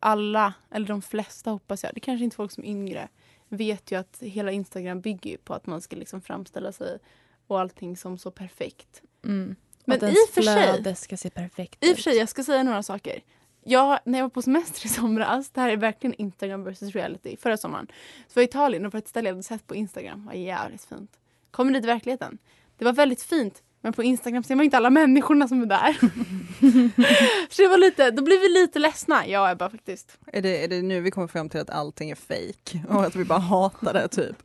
alla, 0.00 0.54
eller 0.70 0.86
de 0.86 1.02
flesta 1.02 1.50
hoppas 1.50 1.82
jag, 1.82 1.94
det 1.94 2.00
kanske 2.00 2.24
inte 2.24 2.36
folk 2.36 2.52
som 2.52 2.64
är 2.64 2.68
yngre, 2.68 3.08
vet 3.48 3.92
ju 3.92 3.98
att 3.98 4.16
hela 4.20 4.52
Instagram 4.52 5.00
bygger 5.00 5.30
ju 5.30 5.36
på 5.36 5.54
att 5.54 5.66
man 5.66 5.80
ska 5.80 5.96
liksom 5.96 6.20
framställa 6.20 6.72
sig 6.72 6.98
och 7.46 7.60
allting 7.60 7.96
som 7.96 8.18
så 8.18 8.30
perfekt. 8.30 9.02
Mm. 9.24 9.56
Men 9.84 10.04
i 10.04 10.12
och 10.12 10.34
för 10.34 10.42
sig- 10.42 10.96
ska 10.96 11.16
se 11.16 11.30
perfekt 11.30 11.84
I 11.84 11.92
och 11.92 11.96
för 11.96 12.02
sig, 12.02 12.16
jag 12.16 12.28
ska 12.28 12.44
säga 12.44 12.62
några 12.62 12.82
saker. 12.82 13.20
Jag, 13.66 13.98
när 14.04 14.18
jag 14.18 14.24
var 14.24 14.30
på 14.30 14.42
semester 14.42 14.86
i 14.86 14.88
somras, 14.88 15.50
det 15.50 15.60
här 15.60 15.70
är 15.70 15.76
verkligen 15.76 16.14
Instagram 16.14 16.64
versus 16.64 16.94
reality, 16.94 17.36
förra 17.36 17.56
sommaren. 17.56 17.86
Så 18.28 18.34
var 18.34 18.42
jag 18.42 18.46
i 18.46 18.50
Italien 18.50 18.86
och 18.86 18.92
på 18.92 18.98
ett 18.98 19.08
ställe 19.08 19.28
jag 19.28 19.34
hade 19.34 19.42
sett 19.42 19.66
på 19.66 19.74
Instagram, 19.74 20.26
var 20.26 20.32
jävligt 20.32 20.84
fint. 20.84 21.10
Kommer 21.50 21.72
dit 21.72 21.84
i 21.84 21.86
verkligheten. 21.86 22.38
Det 22.78 22.84
var 22.84 22.92
väldigt 22.92 23.22
fint, 23.22 23.62
men 23.80 23.92
på 23.92 24.02
Instagram 24.02 24.42
ser 24.42 24.54
man 24.54 24.64
inte 24.64 24.76
alla 24.76 24.90
människorna 24.90 25.48
som 25.48 25.62
är 25.62 25.66
där. 25.66 25.92
så 27.50 27.62
det 27.62 27.68
var 27.68 27.78
lite, 27.78 28.10
då 28.10 28.22
blir 28.22 28.40
vi 28.40 28.60
lite 28.60 28.78
ledsna, 28.78 29.26
jag 29.26 29.42
och 29.42 29.50
Ebba 29.50 29.70
faktiskt. 29.70 30.18
Är 30.26 30.42
det, 30.42 30.64
är 30.64 30.68
det 30.68 30.82
nu 30.82 31.00
vi 31.00 31.10
kommer 31.10 31.28
fram 31.28 31.48
till 31.48 31.60
att 31.60 31.70
allting 31.70 32.10
är 32.10 32.14
fake 32.14 32.84
och 32.88 33.04
att 33.04 33.16
vi 33.16 33.24
bara 33.24 33.38
hatar 33.38 33.92
det 33.92 34.08
typ? 34.08 34.36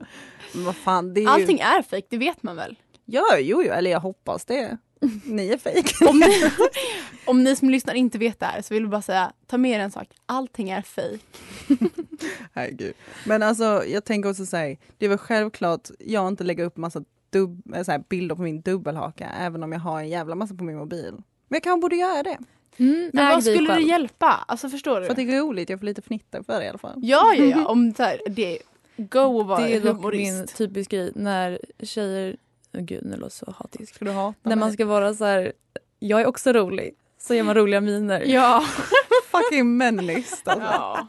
Men 0.53 0.65
vad 0.65 0.75
fan, 0.75 1.13
det 1.13 1.19
är 1.19 1.21
ju... 1.21 1.27
Allting 1.27 1.59
är 1.59 1.81
fejk, 1.81 2.05
det 2.09 2.17
vet 2.17 2.43
man 2.43 2.55
väl? 2.55 2.75
Ja, 3.05 3.37
jo, 3.39 3.63
jo, 3.63 3.71
eller 3.71 3.91
jag 3.91 3.99
hoppas 3.99 4.45
det. 4.45 4.77
Ni 5.25 5.47
är 5.49 5.57
fake. 5.57 6.09
Om 6.09 6.19
ni, 6.19 6.51
om 7.25 7.43
ni 7.43 7.55
som 7.55 7.69
lyssnar 7.69 7.93
inte 7.93 8.17
vet 8.17 8.39
det 8.39 8.45
här 8.45 8.61
så 8.61 8.73
vill 8.73 8.83
jag 8.83 8.89
bara 8.89 9.01
säga, 9.01 9.31
ta 9.47 9.57
med 9.57 9.71
er 9.71 9.79
en 9.79 9.91
sak. 9.91 10.07
Allting 10.25 10.69
är 10.69 10.81
fejk. 10.81 11.21
Herregud. 12.53 12.93
Men 13.25 13.43
alltså 13.43 13.83
jag 13.87 14.05
tänker 14.05 14.29
också 14.29 14.45
säga, 14.45 14.77
det 14.97 15.05
är 15.05 15.09
väl 15.09 15.17
självklart 15.17 15.89
jag 15.99 16.27
inte 16.27 16.43
lägger 16.43 16.63
upp 16.65 16.77
massa 16.77 17.03
dubb, 17.29 17.75
eh, 17.75 17.83
så 17.83 17.91
här, 17.91 18.03
bilder 18.09 18.35
på 18.35 18.41
min 18.41 18.61
dubbelhaka 18.61 19.29
även 19.39 19.63
om 19.63 19.71
jag 19.71 19.79
har 19.79 19.99
en 19.99 20.09
jävla 20.09 20.35
massa 20.35 20.55
på 20.55 20.63
min 20.63 20.77
mobil. 20.77 21.11
Men 21.47 21.55
jag 21.55 21.63
kanske 21.63 21.81
borde 21.81 21.95
göra 21.95 22.23
det. 22.23 22.37
Mm, 22.77 23.09
Men 23.13 23.27
vad 23.27 23.43
skulle 23.43 23.73
det 23.75 23.81
hjälpa? 23.81 24.45
Alltså 24.47 24.69
förstår 24.69 24.99
du? 24.99 25.05
För 25.05 25.11
att 25.11 25.15
det 25.17 25.35
är 25.35 25.41
roligt, 25.41 25.69
jag 25.69 25.79
får 25.79 25.85
lite 25.85 26.01
fnitter 26.01 26.43
för 26.43 26.59
det 26.59 26.65
i 26.65 26.69
alla 26.69 26.77
fall. 26.77 26.99
Ja, 27.03 27.33
ja, 27.33 27.45
ja. 27.45 27.65
Om 27.65 27.93
så 27.97 28.03
här, 28.03 28.21
det 28.29 28.59
go 28.97 29.19
och 29.19 29.47
vara 29.47 29.61
Det 29.61 29.75
är 29.75 29.81
dock 29.81 30.13
min 30.13 30.47
typisk 30.47 30.91
grej 30.91 31.11
när 31.15 31.59
tjejer, 31.83 32.37
oh 32.73 32.81
gud 32.81 33.05
nu 33.05 33.15
låter 33.17 33.35
så 33.35 33.53
hatisk. 33.57 33.95
Ska 33.95 34.05
du 34.05 34.11
hata 34.11 34.49
När 34.49 34.55
man 34.55 34.67
mig? 34.67 34.73
ska 34.73 34.85
vara 34.85 35.13
så 35.13 35.25
här, 35.25 35.53
jag 35.99 36.21
är 36.21 36.25
också 36.25 36.53
rolig. 36.53 36.95
Så 37.17 37.35
gör 37.35 37.43
man 37.43 37.55
roliga 37.55 37.81
miner. 37.81 38.21
Ja. 38.21 38.63
Fucking 39.31 39.77
människ 39.77 40.47
alltså. 40.47 40.67
ja. 40.71 41.07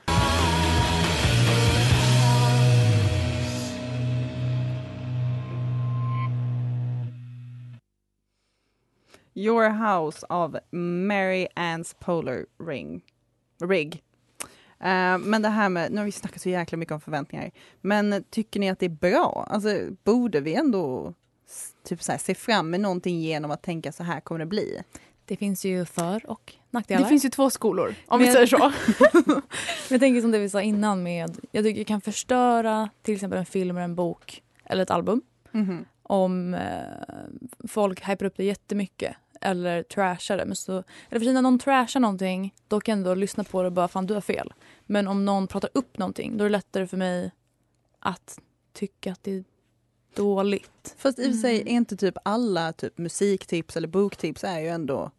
Your 9.34 9.68
House 9.70 10.26
av 10.28 10.58
Mary 10.70 11.46
Ann's 11.56 11.96
Polar 12.00 12.46
Ring. 12.66 13.02
Rig. 13.62 14.02
Eh, 14.80 15.18
men 15.18 15.42
det 15.42 15.48
här 15.48 15.68
med, 15.68 15.92
nu 15.92 15.98
har 15.98 16.04
vi 16.04 16.12
snackat 16.12 16.42
så 16.42 16.48
jäkla 16.48 16.78
mycket 16.78 16.92
om 16.92 17.00
förväntningar. 17.00 17.50
Men 17.80 18.24
tycker 18.30 18.60
ni 18.60 18.70
att 18.70 18.78
det 18.78 18.86
är 18.86 18.90
bra? 18.90 19.46
Alltså 19.50 19.68
borde 20.04 20.40
vi 20.40 20.54
ändå 20.54 21.14
typ 21.84 22.02
så 22.02 22.12
här, 22.12 22.18
se 22.18 22.34
fram 22.34 22.70
med 22.70 22.80
någonting 22.80 23.20
genom 23.20 23.50
att 23.50 23.62
tänka 23.62 23.92
så 23.92 24.02
här 24.02 24.20
kommer 24.20 24.38
det 24.38 24.46
bli? 24.46 24.82
Det 25.24 25.36
finns 25.36 25.64
ju 25.64 25.84
för 25.84 26.30
och 26.30 26.54
nackdelar. 26.70 27.02
Det 27.02 27.08
finns 27.08 27.24
ju 27.24 27.28
två 27.30 27.50
skolor, 27.50 27.94
om 28.06 28.18
vi 28.18 28.24
Men- 28.24 28.32
säger 28.34 28.46
så. 28.46 28.72
Jag 29.90 30.00
tänker 30.00 30.20
som 30.20 30.30
det 30.30 30.38
vi 30.38 30.48
sa 30.50 30.62
innan 30.62 31.02
med, 31.02 31.38
jag 31.52 31.64
tycker 31.64 31.78
det 31.80 31.84
kan 31.84 32.00
förstöra 32.00 32.88
till 33.02 33.14
exempel 33.14 33.38
en 33.38 33.46
film 33.46 33.76
eller 33.76 33.84
en 33.84 33.94
bok 33.94 34.42
eller 34.64 34.82
ett 34.82 34.90
album 34.90 35.22
Mhm. 35.52 35.84
om 36.02 36.54
eh, 36.54 36.60
folk 37.68 38.08
hyper 38.08 38.26
upp 38.26 38.36
det 38.36 38.44
jättemycket 38.44 39.16
eller 39.40 39.82
trashar 39.82 40.36
det. 40.36 40.44
Men 40.46 40.56
så, 40.56 40.72
eller 40.72 41.18
för 41.20 41.24
sig 41.24 41.32
när 41.34 41.42
någon 41.42 41.58
trashar 41.58 42.00
någonting 42.00 42.54
då 42.68 42.80
kan 42.80 42.92
jag 42.92 42.96
ändå 42.98 43.14
lyssna 43.14 43.44
på 43.44 43.62
det 43.62 43.66
och 43.66 43.72
bara 43.72 43.88
fan 43.88 44.06
du 44.06 44.14
har 44.14 44.20
fel. 44.20 44.52
Men 44.86 45.08
om 45.08 45.24
någon 45.24 45.46
pratar 45.46 45.70
upp 45.74 45.98
någonting 45.98 46.36
då 46.36 46.44
är 46.44 46.48
det 46.48 46.52
lättare 46.52 46.86
för 46.86 46.96
mig 46.96 47.30
att 48.00 48.38
tycka 48.72 49.12
att 49.12 49.22
det 49.24 49.30
är 49.32 49.44
dåligt. 50.14 50.94
Fast 50.98 51.18
i 51.18 51.22
och 51.22 51.32
för 51.32 51.38
sig 51.38 51.60
är 51.60 51.66
inte 51.66 51.96
typ 51.96 52.14
alla 52.22 52.72
typ 52.72 52.98
musiktips 52.98 53.76
eller 53.76 53.88
boktips 53.88 54.44
är 54.44 54.60
ju 54.60 54.68
ändå 54.68 55.10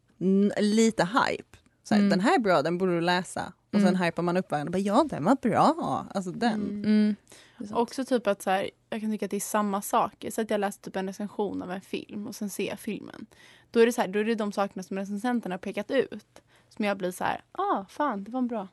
lite 0.59 1.03
hype. 1.03 1.57
Så 1.83 1.93
här, 1.93 2.01
Mm. 2.01 2.09
Den 2.09 2.19
här 2.19 2.35
är 2.35 2.39
bra, 2.39 2.61
den 2.61 2.77
borde 2.77 2.95
du 2.95 3.01
läsa. 3.01 3.53
Och 3.69 3.75
Mm. 3.79 3.87
sen 3.87 3.95
hypar 4.03 4.23
man 4.23 4.37
upp 4.37 4.51
varandra. 4.51 4.71
Bara, 4.71 4.77
ja, 4.77 5.05
den 5.09 5.23
var 5.23 5.35
bra. 5.41 6.05
Alltså 6.15 6.31
den. 6.31 6.53
Mm. 6.83 7.15
Är 7.57 7.63
sant. 7.65 7.77
Också 7.79 8.05
typ 8.05 8.27
att 8.27 8.41
så 8.41 8.49
här, 8.49 8.69
jag 8.89 9.01
kan 9.01 9.11
tycka 9.11 9.25
att 9.25 9.31
det 9.31 9.37
är 9.37 9.41
samma 9.41 9.81
saker. 9.81 10.31
Så 10.31 10.41
att 10.41 10.49
jag 10.49 10.59
läser 10.59 10.81
typ 10.81 10.95
en 10.95 11.07
recension 11.07 11.61
av 11.61 11.71
en 11.71 11.81
film 11.81 12.27
och 12.27 12.35
sen 12.35 12.49
ser 12.49 12.67
jag 12.69 12.79
filmen. 12.79 13.25
Då 13.71 13.79
är 13.79 13.85
det, 13.85 13.91
så 13.93 14.01
här, 14.01 14.07
då 14.07 14.19
är 14.19 14.23
det 14.23 14.35
de 14.35 14.51
sakerna 14.51 14.83
som 14.83 14.97
recensenten 14.97 15.51
har 15.51 15.59
pekat 15.59 15.91
ut. 15.91 16.41
Som 16.75 16.85
jag 16.85 16.97
blir 16.97 17.11
så 17.11 17.23
här, 17.23 17.41
ah 17.51 17.85
fan 17.89 18.23
det 18.23 18.31
var 18.31 18.39
en 18.39 18.47
bra. 18.47 18.67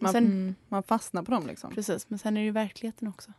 Man- 0.00 0.12
sen, 0.12 0.24
Mm. 0.24 0.54
Man 0.68 0.82
fastnar 0.82 1.22
på 1.22 1.30
dem 1.32 1.46
liksom. 1.46 1.74
Precis, 1.74 2.10
men 2.10 2.18
sen 2.18 2.36
är 2.36 2.40
det 2.40 2.44
ju 2.44 2.50
verkligheten 2.50 3.08
också. 3.08 3.32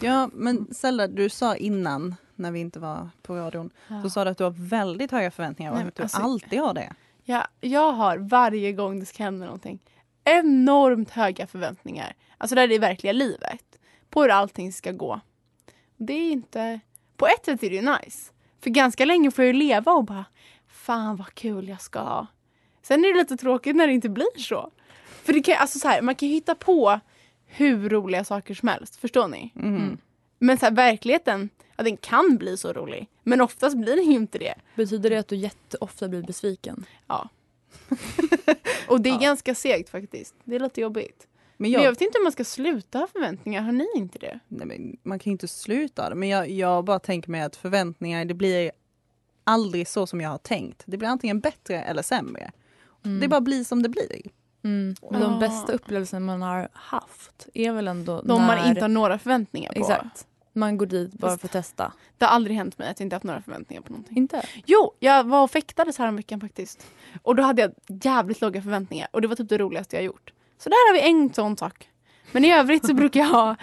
Ja, 0.00 0.30
men 0.32 0.74
Sella, 0.74 1.06
du 1.06 1.28
sa 1.28 1.56
innan 1.56 2.14
när 2.34 2.50
vi 2.50 2.60
inte 2.60 2.78
var 2.80 3.10
på 3.22 3.36
radion. 3.36 3.70
Så 4.02 4.10
sa 4.10 4.24
du 4.24 4.30
att 4.30 4.38
du 4.38 4.44
har 4.44 4.54
väldigt 4.56 5.10
höga 5.10 5.30
förväntningar 5.30 5.72
och 5.72 5.78
att 5.78 5.94
du 5.94 6.02
alltså- 6.02 6.22
alltid 6.22 6.60
har 6.60 6.74
det. 6.74 6.92
Ja, 7.24 7.46
jag 7.60 7.92
har 7.92 8.18
varje 8.18 8.72
gång 8.72 9.00
det 9.00 9.06
ska 9.06 9.22
hända 9.22 9.46
någonting 9.46 9.78
enormt 10.24 11.10
höga 11.10 11.46
förväntningar. 11.46 12.14
Alltså 12.38 12.54
det 12.54 12.62
är 12.62 12.68
det 12.68 12.78
verkliga 12.78 13.12
livet. 13.12 13.78
På 14.10 14.22
hur 14.22 14.28
allting 14.30 14.72
ska 14.72 14.92
gå. 14.92 15.20
Det 15.96 16.12
är 16.12 16.32
inte... 16.32 16.80
På 17.16 17.26
ett 17.26 17.44
sätt 17.44 17.62
är 17.62 17.70
det 17.70 17.76
ju 17.76 17.82
nice. 18.04 18.32
För 18.60 18.70
ganska 18.70 19.04
länge 19.04 19.30
får 19.30 19.44
jag 19.44 19.54
ju 19.54 19.58
leva 19.60 19.92
och 19.92 20.04
bara 20.04 20.24
Fan 20.66 21.16
vad 21.16 21.34
kul 21.34 21.68
jag 21.68 21.80
ska 21.80 21.98
ha. 21.98 22.26
Sen 22.82 23.04
är 23.04 23.12
det 23.12 23.18
lite 23.18 23.36
tråkigt 23.36 23.76
när 23.76 23.86
det 23.86 23.92
inte 23.92 24.08
blir 24.08 24.38
så. 24.38 24.70
För 25.24 25.32
det 25.32 25.40
kan, 25.42 25.56
alltså 25.58 25.78
så 25.78 25.88
här, 25.88 26.02
man 26.02 26.14
kan 26.14 26.28
ju 26.28 26.34
hitta 26.34 26.54
på 26.54 27.00
hur 27.46 27.88
roliga 27.88 28.24
saker 28.24 28.54
som 28.54 28.68
helst. 28.68 28.96
Förstår 28.96 29.28
ni? 29.28 29.52
Mm. 29.56 29.98
Men 30.38 30.58
så 30.58 30.66
här, 30.66 30.72
verkligheten, 30.72 31.48
ja, 31.76 31.84
den 31.84 31.96
kan 31.96 32.36
bli 32.36 32.56
så 32.56 32.72
rolig. 32.72 33.08
Men 33.22 33.40
oftast 33.40 33.76
blir 33.76 33.96
den 33.96 34.04
ju 34.04 34.12
inte 34.16 34.38
det. 34.38 34.54
Betyder 34.76 35.10
det 35.10 35.16
att 35.16 35.28
du 35.28 35.36
jätteofta 35.36 36.08
blir 36.08 36.22
besviken? 36.22 36.84
Ja. 37.06 37.28
Och 38.88 39.00
det 39.00 39.08
är 39.08 39.12
Ja. 39.14 39.18
ganska 39.20 39.54
segt 39.54 39.88
faktiskt. 39.90 40.34
Det 40.44 40.56
är 40.56 40.60
lite 40.60 40.80
jobbigt. 40.80 41.28
Men 41.56 41.70
Men 41.70 41.70
jag, 41.70 41.84
jag 41.84 41.90
vet 41.90 42.00
inte 42.00 42.18
hur 42.18 42.22
man 42.22 42.32
ska 42.32 42.44
sluta 42.44 42.98
ha 42.98 43.06
förväntningar. 43.06 43.62
Har 43.62 43.72
ni 43.72 43.86
inte 43.96 44.18
det? 44.18 44.38
nej, 44.48 44.66
men 44.66 44.96
man 45.02 45.18
kan 45.18 45.30
ju 45.30 45.32
inte 45.32 45.48
sluta. 45.48 46.14
Men 46.14 46.28
jag, 46.28 46.50
jag 46.50 46.84
bara 46.84 46.98
tänker 46.98 47.30
mig 47.30 47.42
att 47.42 47.56
förväntningar, 47.56 48.24
det 48.24 48.34
blir 48.34 48.70
aldrig 49.44 49.88
så 49.88 50.06
som 50.06 50.20
jag 50.20 50.30
har 50.30 50.38
tänkt. 50.38 50.82
Det 50.86 50.96
blir 50.96 51.08
antingen 51.08 51.40
bättre 51.40 51.82
eller 51.82 52.02
sämre. 52.02 52.50
Det 53.20 53.28
bara 53.28 53.40
blir 53.40 53.64
som 53.64 53.82
det 53.82 53.88
blir. 53.88 54.22
Mm. 54.64 54.94
Och 55.02 55.14
Ah. 55.16 55.18
de 55.18 55.38
bästa 55.38 55.72
upplevelserna 55.72 56.26
man 56.26 56.42
har 56.42 56.68
haft 56.72 57.48
är 57.54 57.72
väl 57.72 57.88
ändå 57.88 58.22
De 58.22 58.40
när... 58.40 58.46
man 58.46 58.68
inte 58.68 58.80
har 58.80 58.88
några 58.88 59.18
förväntningar 59.18 59.72
på. 59.72 59.78
Exakt. 59.80 60.26
Man 60.52 60.78
går 60.78 60.86
dit 60.86 61.12
bara 61.12 61.30
Fast- 61.30 61.40
för 61.40 61.48
att 61.48 61.52
testa. 61.52 61.92
Det 62.18 62.24
har 62.24 62.32
aldrig 62.32 62.56
hänt 62.56 62.78
mig 62.78 62.90
att 62.90 63.00
jag 63.00 63.06
inte 63.06 63.16
haft 63.16 63.24
några 63.24 63.42
förväntningar 63.42 63.82
på 63.82 63.90
någonting. 63.92 64.16
Inte? 64.16 64.42
Jo, 64.66 64.92
jag 64.98 65.24
var 65.24 65.42
och 65.42 65.50
fäktades 65.50 66.00
veckan 66.00 66.40
faktiskt. 66.40 66.86
Och 67.22 67.36
då 67.36 67.42
hade 67.42 67.62
jag 67.62 67.72
jävligt 68.04 68.40
låga 68.40 68.62
förväntningar. 68.62 69.08
Och 69.10 69.20
det 69.20 69.28
var 69.28 69.36
typ 69.36 69.48
det 69.48 69.58
roligaste 69.58 69.96
jag 69.96 70.04
gjort. 70.04 70.32
Så 70.58 70.68
där 70.68 70.88
har 70.88 70.94
vi 70.94 71.10
en 71.10 71.34
sån 71.34 71.56
sak. 71.56 71.88
Men 72.32 72.44
i 72.44 72.52
övrigt 72.52 72.86
så 72.86 72.94
brukar 72.94 73.20
jag 73.20 73.26
ha 73.28 73.56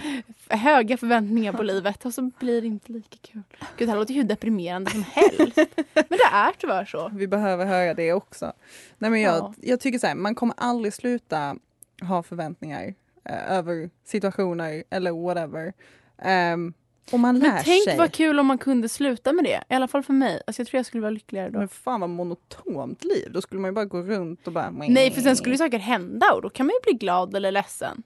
höga 0.49 0.97
förväntningar 0.97 1.53
på 1.53 1.63
livet 1.63 2.05
och 2.05 2.13
så 2.13 2.31
blir 2.39 2.61
det 2.61 2.67
inte 2.67 2.91
lika 2.91 3.17
kul. 3.21 3.41
Gud, 3.77 3.87
det 3.87 3.91
här 3.91 3.99
låter 3.99 4.13
ju 4.13 4.21
hur 4.21 4.27
deprimerande 4.27 4.91
som 4.91 5.03
helst. 5.03 5.57
Men 5.93 6.05
det 6.09 6.29
är 6.33 6.51
tyvärr 6.57 6.85
så. 6.85 7.11
Vi 7.13 7.27
behöver 7.27 7.65
höra 7.65 7.93
det 7.93 8.13
också. 8.13 8.53
Nej, 8.97 9.11
men 9.11 9.21
jag, 9.21 9.35
Ja. 9.35 9.53
jag 9.61 9.79
tycker 9.79 9.99
så 9.99 10.07
här, 10.07 10.15
man 10.15 10.35
kommer 10.35 10.55
aldrig 10.57 10.93
sluta 10.93 11.55
ha 12.01 12.23
förväntningar 12.23 12.93
eh, 13.25 13.51
över 13.51 13.89
situationer 14.05 14.83
eller 14.89 15.11
whatever. 15.11 15.73
Ehm, 16.21 16.73
Och 17.11 17.19
man 17.19 17.37
Men 17.39 17.49
lär 17.51 17.61
tänk 17.63 17.83
sig. 17.83 17.97
vad 17.97 18.11
kul 18.11 18.39
om 18.39 18.45
man 18.47 18.57
kunde 18.57 18.89
sluta 18.89 19.33
med 19.33 19.43
det. 19.45 19.63
I 19.69 19.73
alla 19.75 19.87
fall 19.87 20.03
för 20.03 20.13
mig. 20.13 20.41
Alltså 20.47 20.59
jag 20.61 20.67
tror 20.67 20.77
jag 20.79 20.85
skulle 20.85 21.01
vara 21.01 21.11
lyckligare 21.11 21.49
då. 21.49 21.59
Men 21.59 21.67
fan 21.67 21.99
vad 22.01 22.09
monotont 22.09 23.03
liv. 23.03 23.31
Då 23.31 23.41
skulle 23.41 23.61
man 23.61 23.69
ju 23.69 23.75
bara 23.75 23.85
gå 23.85 24.01
runt 24.01 24.47
och 24.47 24.53
bara... 24.53 24.69
Nej, 24.69 25.11
för 25.11 25.21
sen 25.21 25.35
skulle 25.35 25.57
saker 25.57 25.79
hända 25.79 26.25
och 26.33 26.41
då 26.41 26.49
kan 26.49 26.65
man 26.65 26.73
ju 26.73 26.91
bli 26.91 26.97
glad 26.99 27.35
eller 27.35 27.51
ledsen. 27.51 28.03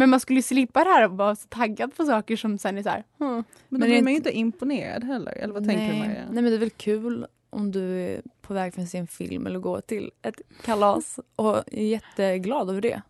Men 0.00 0.10
man 0.10 0.20
skulle 0.20 0.38
ju 0.38 0.42
slippa 0.42 0.84
det 0.84 0.90
här 0.90 1.04
och 1.04 1.16
vara 1.16 1.36
så 1.36 1.48
taggad 1.48 1.96
på 1.96 2.04
saker 2.04 2.36
som 2.36 2.58
sen 2.58 2.78
är 2.78 2.82
så 2.82 2.88
här. 2.88 3.04
hmm. 3.18 3.34
Men 3.34 3.44
då 3.68 3.78
Men 3.78 3.80
blir 3.80 4.02
man 4.02 4.12
ju 4.12 4.16
inte 4.16 4.32
imponerad 4.32 5.04
heller. 5.04 5.32
Eller 5.32 5.54
vad 5.54 5.66
tänker 5.66 5.86
nej. 5.86 5.98
Maria? 5.98 6.24
Nej 6.30 6.42
men 6.42 6.44
det 6.44 6.54
är 6.54 6.58
väl 6.58 6.70
kul 6.70 7.26
om 7.50 7.70
du 7.72 8.00
är 8.00 8.22
på 8.42 8.54
väg 8.54 8.74
för 8.74 8.82
att 8.82 8.88
se 8.88 8.98
en 8.98 9.06
film 9.06 9.46
eller 9.46 9.58
gå 9.58 9.80
till 9.80 10.10
ett 10.22 10.40
kalas 10.64 11.20
och 11.36 11.56
är 11.72 11.84
jätteglad 11.84 12.70
över 12.70 12.80
det. 12.80 13.02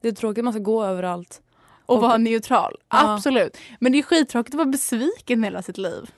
Det 0.00 0.08
är 0.08 0.12
tråkigt 0.12 0.38
att 0.38 0.44
man 0.44 0.52
ska 0.52 0.62
gå 0.62 0.84
överallt. 0.84 1.42
Och, 1.86 1.96
Och- 1.96 2.02
vara 2.02 2.16
neutral. 2.16 2.76
Ja. 2.88 3.14
Absolut. 3.14 3.56
Men 3.80 3.92
det 3.92 3.98
är 3.98 4.02
skittråkigt 4.02 4.54
att 4.54 4.58
vara 4.58 4.68
besviken 4.68 5.44
hela 5.44 5.62
sitt 5.62 5.78
liv. 5.78 6.10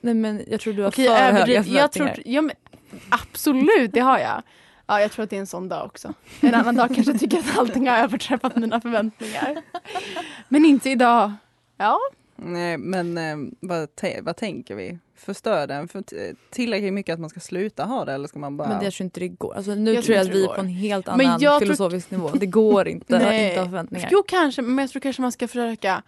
Nej 0.00 0.14
men 0.14 0.42
jag 0.48 0.60
tror 0.60 0.72
du 0.74 0.82
har 0.82 0.88
Okej, 0.90 1.06
för 1.06 1.14
höga 1.14 1.28
överdriv. 1.28 1.56
Jag 1.56 1.64
förväntningar. 1.64 2.14
tror, 2.14 2.26
ja, 2.34 2.42
men, 2.42 2.56
absolut, 3.08 3.92
det 3.92 4.00
har 4.00 4.18
jag. 4.18 4.42
Ja, 4.86 5.00
jag 5.00 5.12
tror 5.12 5.22
att 5.22 5.30
det 5.30 5.36
är 5.36 5.40
en 5.40 5.46
sån 5.46 5.68
dag 5.68 5.86
också. 5.86 6.14
En 6.40 6.54
annan 6.54 6.74
dag 6.74 6.94
kanske 6.94 7.12
jag 7.12 7.20
tycker 7.20 7.38
att 7.38 7.58
allting 7.58 7.88
har 7.88 7.98
överträffat 7.98 8.56
mina 8.56 8.80
förväntningar. 8.80 9.62
Men 10.48 10.64
inte 10.64 10.90
idag. 10.90 11.32
Ja, 11.76 11.98
Nej, 12.44 12.78
men 12.78 13.18
eh, 13.18 13.36
vad, 13.60 13.88
vad 14.22 14.36
tänker 14.36 14.74
vi? 14.74 14.98
Förstör 15.16 15.66
den 15.66 15.88
för 15.88 16.04
tillräckligt 16.50 16.92
mycket 16.92 17.12
att 17.12 17.20
man 17.20 17.30
ska 17.30 17.40
sluta 17.40 17.84
ha 17.84 18.04
det 18.04 18.12
eller 18.12 18.28
ska 18.28 18.38
man 18.38 18.56
bara... 18.56 18.68
Men 18.68 18.78
det, 18.78 18.84
jag 18.84 18.92
tror 18.94 19.04
inte 19.04 19.20
det 19.20 19.28
går. 19.28 19.54
Alltså, 19.54 19.74
nu 19.74 19.92
Jag 19.94 20.04
tror 20.04 20.16
jag 20.16 20.22
att 20.26 20.34
vi 20.34 20.38
det 20.38 20.44
är 20.44 20.54
på 20.54 20.60
en 20.60 20.68
helt 20.68 21.08
annan 21.08 21.40
tror- 21.40 21.60
filosofisk 21.60 22.10
nivå. 22.10 22.30
Det 22.34 22.46
går 22.46 22.88
inte 22.88 23.16
att 23.16 23.22
Nej. 23.28 23.48
inte 23.48 23.60
ha 23.60 23.66
förväntningar. 23.66 24.08
Jo, 24.12 24.22
kanske, 24.28 24.62
men 24.62 24.78
jag 24.78 24.90
tror 24.90 25.00
kanske 25.00 25.22
man 25.22 25.32
ska 25.32 25.48
försöka. 25.48 26.02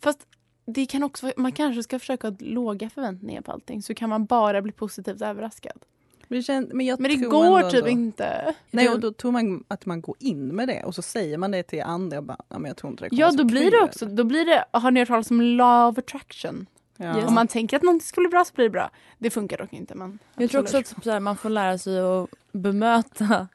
Fast 0.00 0.18
det 0.66 0.86
kan 0.86 1.02
också, 1.02 1.32
man 1.36 1.52
kanske 1.52 1.82
ska 1.82 1.98
försöka 1.98 2.28
ha 2.28 2.36
låga 2.40 2.90
förväntningar 2.90 3.40
på 3.40 3.52
allting 3.52 3.82
så 3.82 3.94
kan 3.94 4.08
man 4.08 4.24
bara 4.26 4.62
bli 4.62 4.72
positivt 4.72 5.22
överraskad. 5.22 5.78
Men, 6.28 6.38
det 6.38 6.42
kän- 6.42 6.70
men, 6.74 6.86
jag 6.86 7.00
Men 7.00 7.10
det 7.10 7.16
tror 7.18 7.30
går 7.30 7.56
ändå 7.58 7.70
typ 7.70 7.80
då- 7.84 7.88
inte. 7.88 8.54
Nej, 8.70 8.88
och 8.88 9.00
då 9.00 9.12
tror 9.12 9.32
man 9.32 9.64
att 9.68 9.86
man 9.86 10.00
går 10.00 10.16
in 10.18 10.48
med 10.56 10.68
det 10.68 10.82
och 10.84 10.94
så 10.94 11.02
säger 11.02 11.38
man 11.38 11.50
det 11.50 11.62
till 11.62 11.82
andra. 11.82 12.22
Bara, 12.22 12.38
ja, 12.48 12.58
men 12.58 12.68
jag 12.68 12.76
tror 12.76 12.90
inte 12.92 13.08
det 13.08 13.16
Ja, 13.16 13.30
då 13.30 13.44
blir 13.44 13.62
kul." 13.62 13.70
det 13.70 13.80
också, 13.84 14.06
då 14.06 14.24
blir 14.24 14.44
det, 14.44 14.64
har 14.70 14.90
ni 14.90 15.00
hört 15.00 15.08
talas 15.08 15.30
om 15.30 15.40
law 15.40 15.88
of 15.92 15.98
attraction? 15.98 16.66
Ja. 16.96 17.26
Om 17.26 17.34
man 17.34 17.48
tänker 17.48 17.76
att 17.76 17.82
något 17.82 18.02
skulle 18.02 18.28
bli 18.28 18.30
bra 18.30 18.44
så 18.44 18.52
blir 18.54 18.64
det 18.64 18.70
bra. 18.70 18.90
Det 19.18 19.30
funkar 19.30 19.58
dock 19.58 19.72
inte. 19.72 19.94
Men 19.94 20.18
Jag 20.36 20.50
tror 20.50 20.60
också 20.62 20.78
att 20.78 21.04
så 21.04 21.10
här, 21.10 21.20
man 21.20 21.36
får 21.36 21.50
lära 21.50 21.78
sig 21.78 22.00
att 22.00 22.28
bemöta 22.52 23.48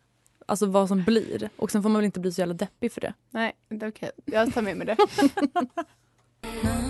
alltså, 0.45 0.65
vad 0.65 0.87
som 0.87 1.03
blir. 1.03 1.49
Och 1.57 1.71
sen 1.71 1.83
får 1.83 1.89
man 1.89 1.99
väl 1.99 2.05
inte 2.05 2.19
bli 2.19 2.31
så 2.31 2.41
jävla 2.41 2.53
deppig 2.53 2.91
för 2.91 3.01
det. 3.01 3.13
Nej, 3.29 3.53
det 3.69 3.85
är 3.85 3.89
okej. 3.89 4.11
Jag 4.25 4.53
tar 4.53 4.61
med 4.61 4.77
mig 4.77 4.87
det. 4.87 4.97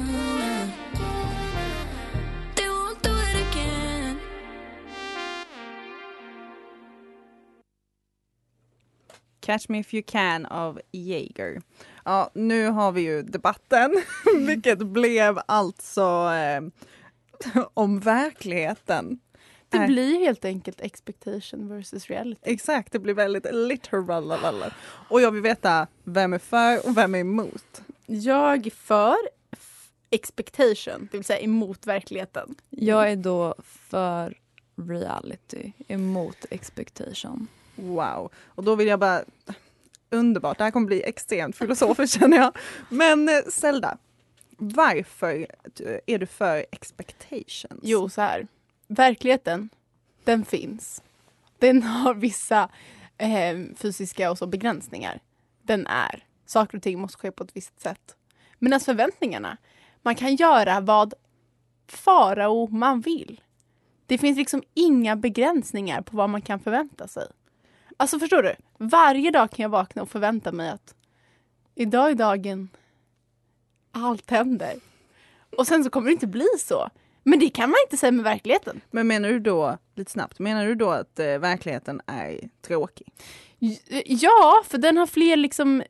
Catch 9.43 9.69
me 9.69 9.79
if 9.79 9.93
you 9.93 10.03
can 10.07 10.45
av 10.45 10.81
Jaeger. 10.91 11.61
Ja, 12.05 12.31
nu 12.33 12.67
har 12.67 12.91
vi 12.91 13.01
ju 13.01 13.21
debatten, 13.21 14.01
vilket 14.47 14.79
blev 14.79 15.39
alltså 15.45 16.31
eh, 16.33 16.61
om 17.73 17.99
verkligheten. 17.99 19.19
Det 19.69 19.77
Nej. 19.77 19.87
blir 19.87 20.19
helt 20.19 20.45
enkelt 20.45 20.81
expectation 20.81 21.69
versus 21.69 22.07
reality. 22.07 22.41
Exakt, 22.43 22.91
det 22.91 22.99
blir 22.99 23.13
väldigt 23.13 23.45
literal. 23.51 24.33
Och 25.09 25.21
jag 25.21 25.31
vill 25.31 25.41
veta 25.41 25.87
vem 26.03 26.33
är 26.33 26.39
för 26.39 26.87
och 26.87 26.97
vem 26.97 27.15
är 27.15 27.19
emot. 27.19 27.81
Jag 28.05 28.65
är 28.67 28.71
för 28.71 29.17
expectation, 30.09 31.07
det 31.11 31.17
vill 31.17 31.25
säga 31.25 31.39
emot 31.39 31.87
verkligheten. 31.87 32.55
Jag 32.69 33.11
är 33.11 33.15
då 33.15 33.55
för 33.63 34.37
reality, 34.75 35.71
emot 35.87 36.45
expectation. 36.49 37.47
Wow. 37.75 38.31
Och 38.45 38.63
då 38.63 38.75
vill 38.75 38.87
jag 38.87 38.99
bara... 38.99 39.23
Underbart, 40.09 40.57
det 40.57 40.63
här 40.63 40.71
kommer 40.71 40.87
bli 40.87 41.03
extremt 41.03 41.57
filosofiskt 41.57 42.19
känner 42.19 42.37
jag. 42.37 42.57
Men 42.89 43.29
eh, 43.29 43.41
Zelda, 43.49 43.97
varför 44.57 45.47
eh, 45.79 45.97
är 46.05 46.17
du 46.17 46.25
för 46.25 46.65
expectations? 46.71 47.79
Jo, 47.81 48.09
så 48.09 48.21
här. 48.21 48.47
Verkligheten, 48.87 49.69
den 50.23 50.45
finns. 50.45 51.03
Den 51.59 51.83
har 51.83 52.13
vissa 52.13 52.69
eh, 53.17 53.57
fysiska 53.75 54.31
och 54.31 54.37
så 54.37 54.47
begränsningar. 54.47 55.19
Den 55.61 55.87
är. 55.87 56.23
Saker 56.45 56.77
och 56.77 56.83
ting 56.83 56.99
måste 56.99 57.17
ske 57.17 57.31
på 57.31 57.43
ett 57.43 57.55
visst 57.55 57.81
sätt. 57.81 58.15
Medan 58.59 58.73
alltså 58.73 58.91
förväntningarna, 58.91 59.57
man 60.01 60.15
kan 60.15 60.35
göra 60.35 60.79
vad 60.79 61.13
farao 61.87 62.67
man 62.67 63.01
vill. 63.01 63.41
Det 64.05 64.17
finns 64.17 64.37
liksom 64.37 64.63
inga 64.73 65.15
begränsningar 65.15 66.01
på 66.01 66.17
vad 66.17 66.29
man 66.29 66.41
kan 66.41 66.59
förvänta 66.59 67.07
sig. 67.07 67.27
Alltså 68.03 68.19
förstår 68.19 68.43
du? 68.43 68.55
Varje 68.77 69.31
dag 69.31 69.51
kan 69.51 69.63
jag 69.63 69.69
vakna 69.69 70.01
och 70.01 70.09
förvänta 70.09 70.51
mig 70.51 70.69
att 70.69 70.95
idag 71.75 72.11
är 72.11 72.15
dagen 72.15 72.69
allt 73.91 74.31
händer. 74.31 74.73
Och 75.57 75.67
sen 75.67 75.83
så 75.83 75.89
kommer 75.89 76.07
det 76.07 76.13
inte 76.13 76.27
bli 76.27 76.45
så. 76.59 76.89
Men 77.23 77.39
det 77.39 77.49
kan 77.49 77.69
man 77.69 77.75
inte 77.85 77.97
säga 77.97 78.11
med 78.11 78.23
verkligheten. 78.23 78.81
Men 78.91 79.07
menar 79.07 79.29
du 79.29 79.39
då, 79.39 79.77
lite 79.95 80.11
snabbt, 80.11 80.39
menar 80.39 80.65
du 80.65 80.75
då 80.75 80.89
att 80.89 81.19
eh, 81.19 81.25
verkligheten 81.25 82.01
är 82.07 82.49
tråkig? 82.61 83.07
Ja, 84.05 84.63
för 84.67 84.77
den 84.77 84.97
har 84.97 85.07
fler 85.07 85.37
liksom 85.37 85.83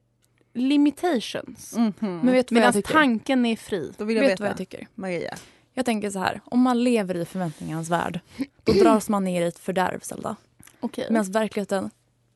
limitations. 0.53 1.75
Mhm. 1.77 1.93
Men 1.99 2.31
vet 2.31 2.47
du 2.47 2.55
vad 2.55 2.61
Medan 2.61 2.65
jag 2.65 2.73
tycker? 2.73 2.93
tanken 2.93 3.45
är 3.45 3.55
fri. 3.55 3.93
Då 3.97 4.05
vill 4.05 4.15
jag 4.15 4.23
Vet 4.23 4.31
veta, 4.31 4.43
vad 4.43 4.49
jag 4.49 4.57
tycker? 4.57 4.87
Maria. 4.95 5.35
Jag 5.73 5.85
tänker 5.85 6.09
så 6.09 6.19
här, 6.19 6.41
om 6.45 6.61
man 6.61 6.83
lever 6.83 7.15
i 7.15 7.25
förväntningarnas 7.25 7.89
värld, 7.89 8.19
då 8.63 8.73
dras 8.73 9.09
man 9.09 9.23
ner 9.23 9.41
i 9.41 9.47
ett 9.47 9.59
fördärv, 9.59 9.99
Zelda. 9.99 10.35
Okej. 10.79 11.07
Medan 11.09 11.31
verkligheten, 11.31 11.89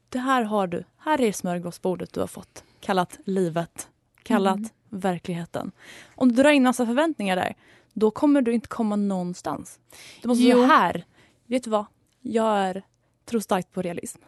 det 0.10 0.20
här 0.20 0.44
har 0.44 0.68
du. 0.68 0.84
Här 0.98 1.22
är 1.22 1.32
smörgåsbordet 1.32 2.14
du 2.14 2.20
har 2.20 2.28
fått. 2.28 2.64
Kallat 2.80 3.18
livet. 3.26 3.90
Kallat 4.24 4.56
Mm. 4.58 4.70
verkligheten. 4.90 5.72
Om 6.16 6.30
du 6.32 6.36
drar 6.44 6.50
in 6.52 6.64
massa 6.64 6.86
förväntningar 6.86 7.36
där, 7.36 7.56
då 7.94 8.12
kommer 8.12 8.42
du 8.42 8.54
inte 8.54 8.68
komma 8.68 8.96
någonstans. 8.96 9.80
Du 10.22 10.28
måste 10.28 10.44
Jo. 10.44 10.56
säga 10.58 10.68
här, 10.68 11.06
vet 11.46 11.64
du 11.64 11.70
vad? 11.70 11.86
Jag 12.22 12.58
är, 12.60 12.84
tror 13.26 13.40
starkt 13.40 13.72
på 13.72 13.82
realism. 13.82 14.22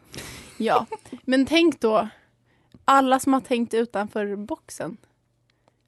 Ja, 0.58 0.86
men 1.24 1.46
tänk 1.46 1.80
då 1.82 2.08
alla 2.86 3.20
som 3.20 3.34
har 3.34 3.42
tänkt 3.42 3.74
utanför 3.74 4.36
boxen. 4.36 4.98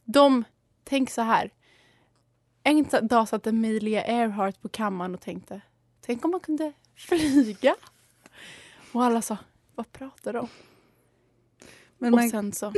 De, 0.04 0.44
tänk 0.84 1.10
så 1.10 1.22
här. 1.22 1.52
En 2.64 2.86
dag 3.02 3.28
satt 3.30 3.48
Emilia 3.48 4.04
Earhart 4.06 4.62
på 4.62 4.70
kammaren 4.70 5.14
och 5.14 5.22
tänkte, 5.22 5.62
tänk 6.02 6.26
om 6.26 6.32
man 6.32 6.40
kunde 6.40 6.74
flyga? 6.96 7.76
Och 8.92 9.04
alla 9.04 9.22
sa, 9.22 9.38
vad 9.76 9.92
pratar 9.92 10.34
du 10.34 10.40
om? 10.40 10.48
Men 11.98 12.14
och 12.14 12.22
sen 12.30 12.52
så, 12.54 12.74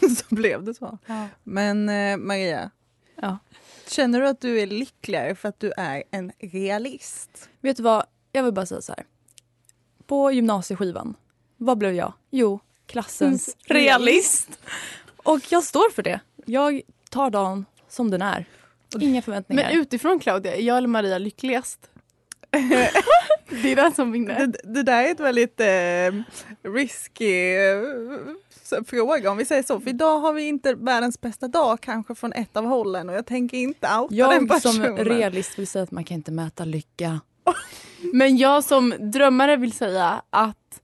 så 0.18 0.34
blev 0.34 0.64
det 0.64 0.74
så. 0.74 0.98
ja. 1.06 1.28
Men 1.44 1.88
eh, 1.88 2.16
Maria, 2.16 2.70
Ja. 3.20 3.38
känner 3.88 4.20
du 4.20 4.28
att 4.28 4.40
du 4.40 4.60
är 4.60 4.66
lyckligare 4.66 5.34
för 5.34 5.48
att 5.48 5.60
du 5.60 5.72
är 5.76 6.02
en 6.10 6.32
realist? 6.38 7.48
Vet 7.60 7.76
du 7.76 7.82
vad? 7.82 8.04
Jag 8.32 8.42
vill 8.42 8.52
bara 8.52 8.66
säga 8.66 8.80
så 8.80 8.92
här. 8.96 9.06
På 10.06 10.32
gymnasieskivan, 10.32 11.14
vad 11.56 11.78
blev 11.78 11.94
jag? 11.94 12.12
Jo, 12.30 12.60
klassens 12.86 13.56
realist. 13.64 14.58
Och 15.16 15.40
jag 15.52 15.64
står 15.64 15.90
för 15.90 16.02
det. 16.02 16.20
Jag 16.46 16.80
tar 17.10 17.30
dagen 17.30 17.64
som 17.88 18.10
den 18.10 18.22
är. 18.22 18.44
Inga 19.00 19.22
förväntningar. 19.22 19.70
Men 19.70 19.80
utifrån 19.80 20.18
Claudia, 20.20 20.54
är 20.54 20.60
jag 20.62 20.76
eller 20.78 20.88
Maria 20.88 21.18
lyckligast? 21.18 21.90
det 23.62 23.72
är 23.72 23.76
den 23.76 23.94
som 23.94 24.12
vinner. 24.12 24.46
Det, 24.46 24.60
det 24.64 24.82
där 24.82 25.04
är 25.04 25.10
ett 25.10 25.20
väldigt 25.20 25.60
eh, 25.60 26.66
risky 26.72 27.56
eh, 27.56 28.82
fråga 28.86 29.30
om 29.30 29.36
vi 29.36 29.44
säger 29.44 29.62
så. 29.62 29.80
För 29.80 29.90
idag 29.90 30.18
har 30.18 30.32
vi 30.32 30.42
inte 30.42 30.74
världens 30.74 31.20
bästa 31.20 31.48
dag 31.48 31.80
kanske 31.80 32.14
från 32.14 32.32
ett 32.32 32.56
av 32.56 32.64
hållen 32.64 33.08
och 33.08 33.14
jag 33.14 33.26
tänker 33.26 33.56
inte 33.56 33.86
outa 33.98 34.14
den 34.28 34.46
jag 34.48 34.62
som 34.62 34.78
personen. 34.78 34.96
realist 34.96 35.58
vill 35.58 35.66
säga 35.66 35.82
att 35.82 35.90
man 35.90 36.04
kan 36.04 36.14
inte 36.14 36.32
mäta 36.32 36.64
lycka. 36.64 37.20
Men 38.12 38.36
jag 38.36 38.64
som 38.64 38.94
drömmare 38.98 39.56
vill 39.56 39.72
säga 39.72 40.22
att 40.30 40.80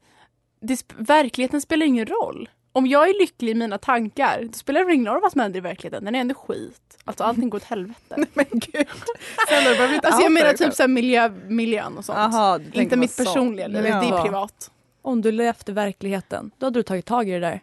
det, 0.60 0.84
verkligheten 0.96 1.60
spelar 1.60 1.86
ingen 1.86 2.06
roll. 2.06 2.48
Om 2.72 2.86
jag 2.86 3.08
är 3.08 3.20
lycklig 3.20 3.52
i 3.52 3.54
mina 3.54 3.78
tankar, 3.78 4.42
då 4.42 4.52
spelar 4.52 4.84
det 4.84 4.94
ingen 4.94 5.12
roll 5.12 5.22
vad 5.22 5.32
som 5.32 5.40
händer 5.40 5.58
i 5.58 5.60
verkligheten. 5.60 6.04
Den 6.04 6.14
är 6.14 6.20
ändå 6.20 6.34
skit. 6.34 6.98
Alltså 7.04 7.24
allting 7.24 7.50
går 7.50 7.58
åt 7.58 7.64
helvete. 7.64 8.16
Men 8.34 8.44
gud. 8.50 8.86
Snälla, 9.48 9.94
inte 9.94 10.08
Alltså 10.08 10.22
jag 10.22 10.32
menar 10.32 10.52
typ 10.52 10.74
så 10.74 10.82
här 10.82 10.88
miljö, 10.88 11.28
miljön 11.48 11.98
och 11.98 12.04
sånt. 12.04 12.18
Aha, 12.18 12.60
Inte 12.72 12.96
mitt 12.96 13.16
personliga 13.16 13.66
liv, 13.66 13.86
Ja. 13.86 14.00
det 14.00 14.06
är 14.06 14.22
privat. 14.22 14.70
Om 15.02 15.22
du 15.22 15.32
levt 15.32 15.68
i 15.68 15.72
verkligheten, 15.72 16.50
då 16.58 16.66
hade 16.66 16.78
du 16.78 16.82
tagit 16.82 17.06
tag 17.06 17.28
i 17.28 17.32
det 17.32 17.38
där. 17.40 17.60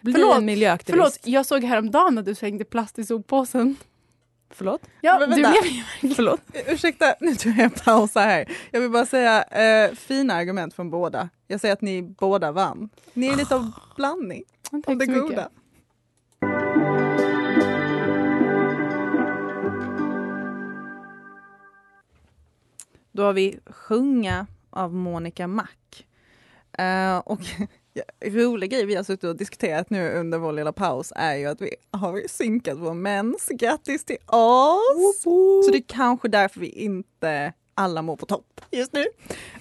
Bli 0.00 0.12
Förlåt, 0.12 0.36
en 0.36 0.44
miljöaktivist. 0.44 0.98
Förlåt, 1.02 1.18
jag 1.34 1.46
såg 1.46 1.64
häromdagen 1.64 2.18
att 2.18 2.24
du 2.24 2.34
slängde 2.34 2.64
plast 2.64 2.98
i 2.98 3.04
soppåsen. 3.04 3.76
Förlåt? 4.50 4.80
Ja, 5.00 5.18
men, 5.18 5.30
vänta. 5.30 5.54
Du 6.00 6.14
Förlåt? 6.14 6.40
Ursäkta, 6.66 7.14
nu 7.20 7.34
tror 7.34 7.54
jag 7.54 7.64
en 7.64 7.70
paus. 7.70 8.14
här. 8.14 8.48
Jag 8.70 8.80
vill 8.80 8.90
bara 8.90 9.06
säga 9.06 9.42
eh, 9.42 9.94
fina 9.94 10.34
argument 10.34 10.74
från 10.74 10.90
båda. 10.90 11.28
Jag 11.46 11.60
säger 11.60 11.72
att 11.72 11.80
ni 11.80 12.02
båda 12.02 12.52
vann. 12.52 12.88
Ni 13.12 13.26
är 13.26 13.36
lite 13.36 13.54
av 13.54 13.60
ah. 13.76 13.94
blandning 13.96 14.44
oh, 14.72 14.80
av 14.86 14.96
det 14.98 15.06
goda. 15.06 15.48
Då 23.12 23.22
har 23.22 23.32
vi 23.32 23.58
Sjunga 23.66 24.46
av 24.70 24.94
Monica 24.94 25.46
Mack. 25.46 26.06
Uh, 26.78 27.18
och 27.18 27.40
rolig 28.24 28.70
grej 28.70 28.86
vi 28.86 28.94
har 28.94 29.02
suttit 29.02 29.24
och 29.24 29.36
diskuterat 29.36 29.90
nu 29.90 30.12
under 30.12 30.38
vår 30.38 30.52
lilla 30.52 30.72
paus 30.72 31.12
är 31.16 31.34
ju 31.34 31.46
att 31.46 31.60
vi 31.60 31.74
har 31.90 32.28
synkat 32.28 32.78
vår 32.78 32.94
mens. 32.94 33.48
Grattis 33.48 34.04
till 34.04 34.16
oss! 34.26 35.22
Så 35.64 35.70
det 35.72 35.78
är 35.78 35.84
kanske 35.86 36.28
därför 36.28 36.60
vi 36.60 36.68
inte 36.68 37.52
alla 37.74 38.02
mår 38.02 38.16
på 38.16 38.26
topp 38.26 38.60
just 38.70 38.92
nu. 38.92 39.04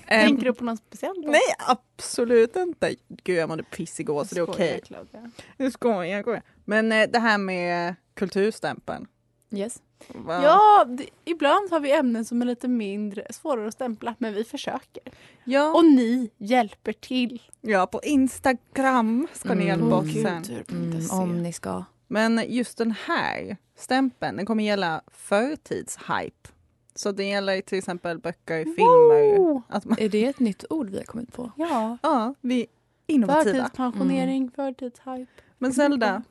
Tänker 0.07 0.43
du 0.43 0.53
på 0.53 0.63
något 0.63 0.79
speciellt? 0.79 1.23
då? 1.23 1.31
Nej, 1.31 1.41
absolut 1.67 2.55
inte. 2.55 2.95
Gud, 3.23 3.37
jag 3.37 3.49
mådde 3.49 3.63
piss 3.63 3.99
igår 3.99 4.23
så 4.23 4.35
det 4.35 4.41
är 4.41 4.49
okej. 4.49 4.81
Claudia. 4.85 5.31
Nu 5.57 5.71
skojar 5.71 6.05
jag. 6.05 6.23
skojar. 6.23 6.41
Men 6.65 6.91
eh, 6.91 7.09
det 7.09 7.19
här 7.19 7.37
med 7.37 7.95
kulturstämpeln. 8.13 9.07
Yes. 9.51 9.81
Va? 10.07 10.43
Ja, 10.43 10.85
det, 10.87 11.05
ibland 11.25 11.71
har 11.71 11.79
vi 11.79 11.91
ämnen 11.91 12.25
som 12.25 12.41
är 12.41 12.45
lite 12.45 12.67
mindre 12.67 13.27
svårare 13.33 13.67
att 13.67 13.73
stämpla, 13.73 14.15
men 14.17 14.33
vi 14.33 14.43
försöker. 14.43 15.03
ja. 15.43 15.73
Och 15.73 15.85
ni 15.85 16.29
hjälper 16.37 16.93
till. 16.93 17.41
ja, 17.61 17.87
på 17.87 18.01
Instagram 18.03 19.27
ska 19.33 19.49
ni 19.53 19.53
Mm. 19.53 19.67
hjälpa 19.67 19.95
oss 19.95 20.13
sen. 20.13 20.63
Mm, 20.71 21.09
om 21.11 21.43
ni 21.43 21.53
ska. 21.53 21.83
Men 22.07 22.41
just 22.47 22.77
den 22.77 22.91
här 23.05 23.57
stämpeln, 23.77 24.37
den 24.37 24.45
kommer 24.45 24.63
gälla 24.63 25.01
förtidshype. 25.07 26.49
Så 26.95 27.11
det 27.11 27.23
gäller 27.23 27.61
till 27.61 27.77
exempel 27.77 28.19
böcker, 28.19 28.63
filmer. 28.63 29.37
Wow! 29.37 29.61
Att 29.69 29.85
man, 29.85 29.97
Är 29.99 30.09
det 30.09 30.25
ett 30.25 30.39
nytt 30.39 30.65
ord 30.69 30.89
vi 30.89 30.97
har 30.97 31.03
kommit 31.03 31.33
på? 31.33 31.51
Ja. 31.57 31.97
ja, 32.03 32.33
vi 32.41 32.61
är 32.61 32.67
innovativa. 33.07 33.43
Förtidspensionering, 33.55 34.51
förtidshype. 34.55 35.31
Men 35.57 35.73
Zelda, 35.73 36.23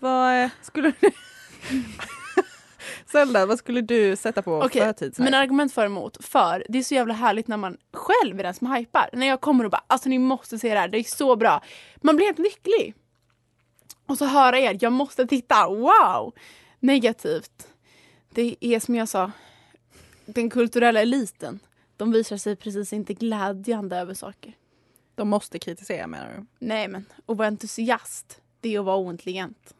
vad 0.00 0.50
skulle 0.62 0.92
du... 1.00 1.10
Zelda, 3.06 3.46
vad 3.46 3.58
skulle 3.58 3.80
du 3.80 4.16
sätta 4.16 4.42
på 4.42 4.58
Okej, 4.58 4.82
förtidshype? 4.82 5.22
Men 5.22 5.34
argument 5.34 5.72
för 5.72 5.82
och 5.82 5.86
emot. 5.86 6.24
För 6.24 6.64
det 6.68 6.78
är 6.78 6.82
så 6.82 6.94
jävla 6.94 7.14
härligt 7.14 7.48
när 7.48 7.56
man 7.56 7.76
själv 7.92 8.40
är 8.40 8.42
den 8.42 8.54
som 8.54 8.72
hypar. 8.72 9.10
När 9.12 9.26
jag 9.26 9.40
kommer 9.40 9.64
och 9.64 9.70
bara 9.70 9.84
alltså 9.86 10.08
ni 10.08 10.18
måste 10.18 10.58
se 10.58 10.74
det 10.74 10.80
här, 10.80 10.88
det 10.88 10.98
är 10.98 11.04
så 11.04 11.36
bra. 11.36 11.62
Man 11.96 12.16
blir 12.16 12.26
helt 12.26 12.38
lycklig. 12.38 12.94
Och 14.06 14.18
så 14.18 14.24
höra 14.24 14.58
er, 14.58 14.78
jag 14.80 14.92
måste 14.92 15.26
titta, 15.26 15.68
wow! 15.68 16.34
Negativt. 16.80 17.68
Det 18.30 18.56
är 18.60 18.80
som 18.80 18.94
jag 18.94 19.08
sa, 19.08 19.32
den 20.26 20.50
kulturella 20.50 21.00
eliten. 21.00 21.60
De 21.96 22.12
visar 22.12 22.36
sig 22.36 22.56
precis 22.56 22.92
inte 22.92 23.14
glädjande 23.14 23.96
över 23.96 24.14
saker. 24.14 24.52
De 25.14 25.28
måste 25.28 25.58
kritisera 25.58 26.06
menar 26.06 26.32
du? 26.36 26.66
Nej 26.66 26.88
men, 26.88 27.06
att 27.26 27.36
vara 27.36 27.48
entusiast, 27.48 28.40
det 28.60 28.74
är 28.74 28.78
att 28.78 28.84
vara 28.84 28.96
ointelligent. 28.96 29.74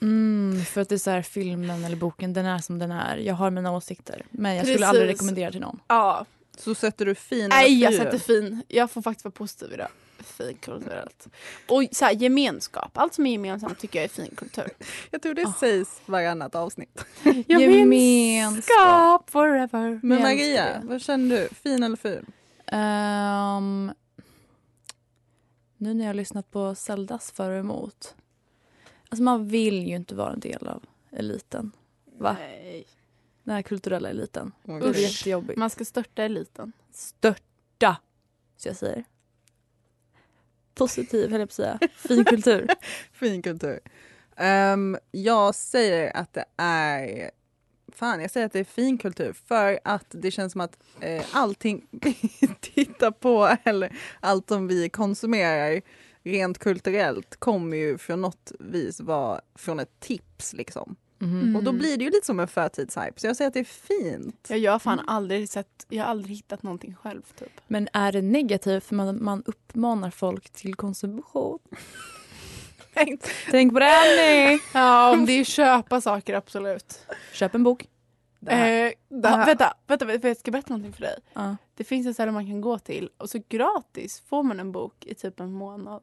Mm, 0.00 0.64
för 0.64 0.80
att 0.80 0.88
det 0.88 0.94
är 0.94 0.98
så 0.98 1.10
här, 1.10 1.22
filmen 1.22 1.84
eller 1.84 1.96
boken, 1.96 2.32
den 2.32 2.46
är 2.46 2.58
som 2.58 2.78
den 2.78 2.90
är. 2.90 3.16
Jag 3.16 3.34
har 3.34 3.50
mina 3.50 3.72
åsikter. 3.72 4.22
Men 4.30 4.54
jag 4.56 4.64
skulle 4.64 4.78
Precis. 4.78 4.88
aldrig 4.88 5.08
rekommendera 5.08 5.50
till 5.50 5.60
någon. 5.60 5.80
Ja, 5.88 6.24
Så 6.58 6.74
sätter 6.74 7.06
du 7.06 7.14
fin 7.14 7.48
nej 7.48 7.80
jag 7.80 7.94
sätter 7.94 8.18
fin. 8.18 8.62
Jag 8.68 8.90
får 8.90 9.02
faktiskt 9.02 9.24
vara 9.24 9.32
positiv 9.32 9.72
idag. 9.72 9.88
Fin 10.18 10.56
kulturellt. 10.60 11.26
Och 11.68 11.84
så 11.92 12.04
här, 12.04 12.12
gemenskap, 12.12 12.90
allt 12.98 13.14
som 13.14 13.26
är 13.26 13.32
gemensamt 13.32 13.78
tycker 13.78 13.98
jag 13.98 14.04
är 14.04 14.08
fin 14.08 14.34
kultur. 14.36 14.68
Jag 15.10 15.22
tror 15.22 15.34
det 15.34 15.52
sägs 15.60 16.00
varannat 16.06 16.54
avsnitt. 16.54 17.04
Gemenskap. 17.46 19.30
forever. 19.30 20.00
Men 20.02 20.22
Maria, 20.22 20.82
vad 20.84 21.02
känner 21.02 21.36
du? 21.36 21.48
Fin 21.62 21.82
eller 21.82 21.96
ful? 21.96 22.26
Ehm, 22.66 23.92
nu 25.76 25.94
när 25.94 26.04
jag 26.04 26.08
har 26.08 26.14
lyssnat 26.14 26.50
på 26.50 26.74
Zeldas 26.74 27.30
för 27.30 27.50
och 27.50 27.58
emot. 27.58 28.14
Alltså 29.08 29.22
man 29.22 29.48
vill 29.48 29.88
ju 29.88 29.96
inte 29.96 30.14
vara 30.14 30.32
en 30.32 30.40
del 30.40 30.66
av 30.66 30.84
eliten. 31.10 31.72
Va? 32.18 32.36
Nej. 32.38 32.86
Den 33.44 33.54
här 33.54 33.62
kulturella 33.62 34.08
eliten. 34.08 34.52
Oj. 34.64 34.80
Det 34.80 34.88
är 34.88 34.94
jättejobbigt. 34.94 35.58
Man 35.58 35.70
ska 35.70 35.84
störta 35.84 36.22
eliten. 36.22 36.72
Störta, 36.92 37.96
så 38.56 38.68
jag 38.68 38.76
säger. 38.76 39.04
Positiv, 40.74 41.30
höll 41.30 41.40
jag 41.40 41.48
på 41.48 41.50
att 41.50 41.52
säga. 41.52 41.78
Fin 41.96 42.24
kultur. 42.24 42.68
Fin 43.12 43.42
kultur. 43.42 43.80
Ehm, 44.36 44.98
jag 45.10 45.54
säger 45.54 46.16
att 46.16 46.32
det 46.32 46.44
är 46.56 47.30
Fan, 47.92 48.20
jag 48.20 48.30
säger 48.30 48.46
att 48.46 48.52
det 48.52 48.58
är 48.58 48.64
fin 48.64 48.98
kultur 48.98 49.32
för 49.32 49.80
att 49.84 50.06
det 50.10 50.30
känns 50.30 50.52
som 50.52 50.60
att 50.60 50.78
eh, 51.00 51.24
allting 51.32 51.86
vi 51.90 52.14
tittar 52.60 53.10
på 53.10 53.56
eller 53.64 53.98
allt 54.20 54.48
som 54.48 54.68
vi 54.68 54.88
konsumerar 54.88 55.80
rent 56.28 56.58
kulturellt 56.58 57.36
kommer 57.36 57.76
ju 57.76 57.98
från 57.98 58.20
något 58.20 58.52
vis 58.60 59.00
vara 59.00 59.40
från 59.54 59.80
ett 59.80 60.00
tips 60.00 60.52
liksom. 60.52 60.96
Mhm. 61.18 61.56
Och 61.56 61.64
då 61.64 61.72
blir 61.72 61.96
det 61.96 62.04
ju 62.04 62.10
lite 62.10 62.26
som 62.26 62.40
en 62.40 62.48
förtidshype 62.48 63.12
så 63.20 63.26
jag 63.26 63.36
säger 63.36 63.48
att 63.48 63.54
det 63.54 63.60
är 63.60 63.64
fint. 63.64 64.46
Ja, 64.48 64.56
jag 64.56 64.72
har 64.72 64.78
fan 64.78 65.00
aldrig 65.06 65.48
sett, 65.48 65.86
jag 65.88 66.04
har 66.04 66.10
aldrig 66.10 66.36
hittat 66.36 66.62
någonting 66.62 66.94
själv 66.94 67.22
typ. 67.38 67.52
Men 67.66 67.88
är 67.92 68.12
det 68.12 68.22
negativt 68.22 68.84
för 68.84 68.94
man, 68.94 69.24
man 69.24 69.42
uppmanar 69.46 70.10
folk 70.10 70.50
till 70.50 70.74
konsumtion? 70.74 71.58
Tänk 73.50 73.72
på 73.72 73.78
det 73.78 73.86
Annie! 73.86 74.60
Ja, 74.74 75.12
om 75.12 75.26
det 75.26 75.32
är 75.32 75.44
köpa 75.44 76.00
saker 76.00 76.34
absolut. 76.34 76.98
Köp 77.32 77.54
en 77.54 77.64
bok. 77.64 77.86
Det 78.40 78.52
här- 78.54 78.86
Eh, 78.86 78.92
det 79.08 79.28
här- 79.28 79.46
vänta, 79.46 79.74
vänta, 79.86 80.04
vänta, 80.04 80.28
jag 80.28 80.36
ska 80.36 80.50
berätta 80.50 80.68
någonting 80.74 80.92
för 80.92 81.00
dig. 81.00 81.18
Ja. 81.32 81.56
Det 81.74 81.84
finns 81.84 82.06
ett 82.06 82.14
ställe 82.14 82.32
man 82.32 82.46
kan 82.46 82.60
gå 82.60 82.78
till 82.78 83.10
och 83.16 83.30
så 83.30 83.38
gratis 83.48 84.20
får 84.20 84.42
man 84.42 84.60
en 84.60 84.72
bok 84.72 85.06
i 85.06 85.14
typ 85.14 85.40
en 85.40 85.52
månad. 85.52 86.02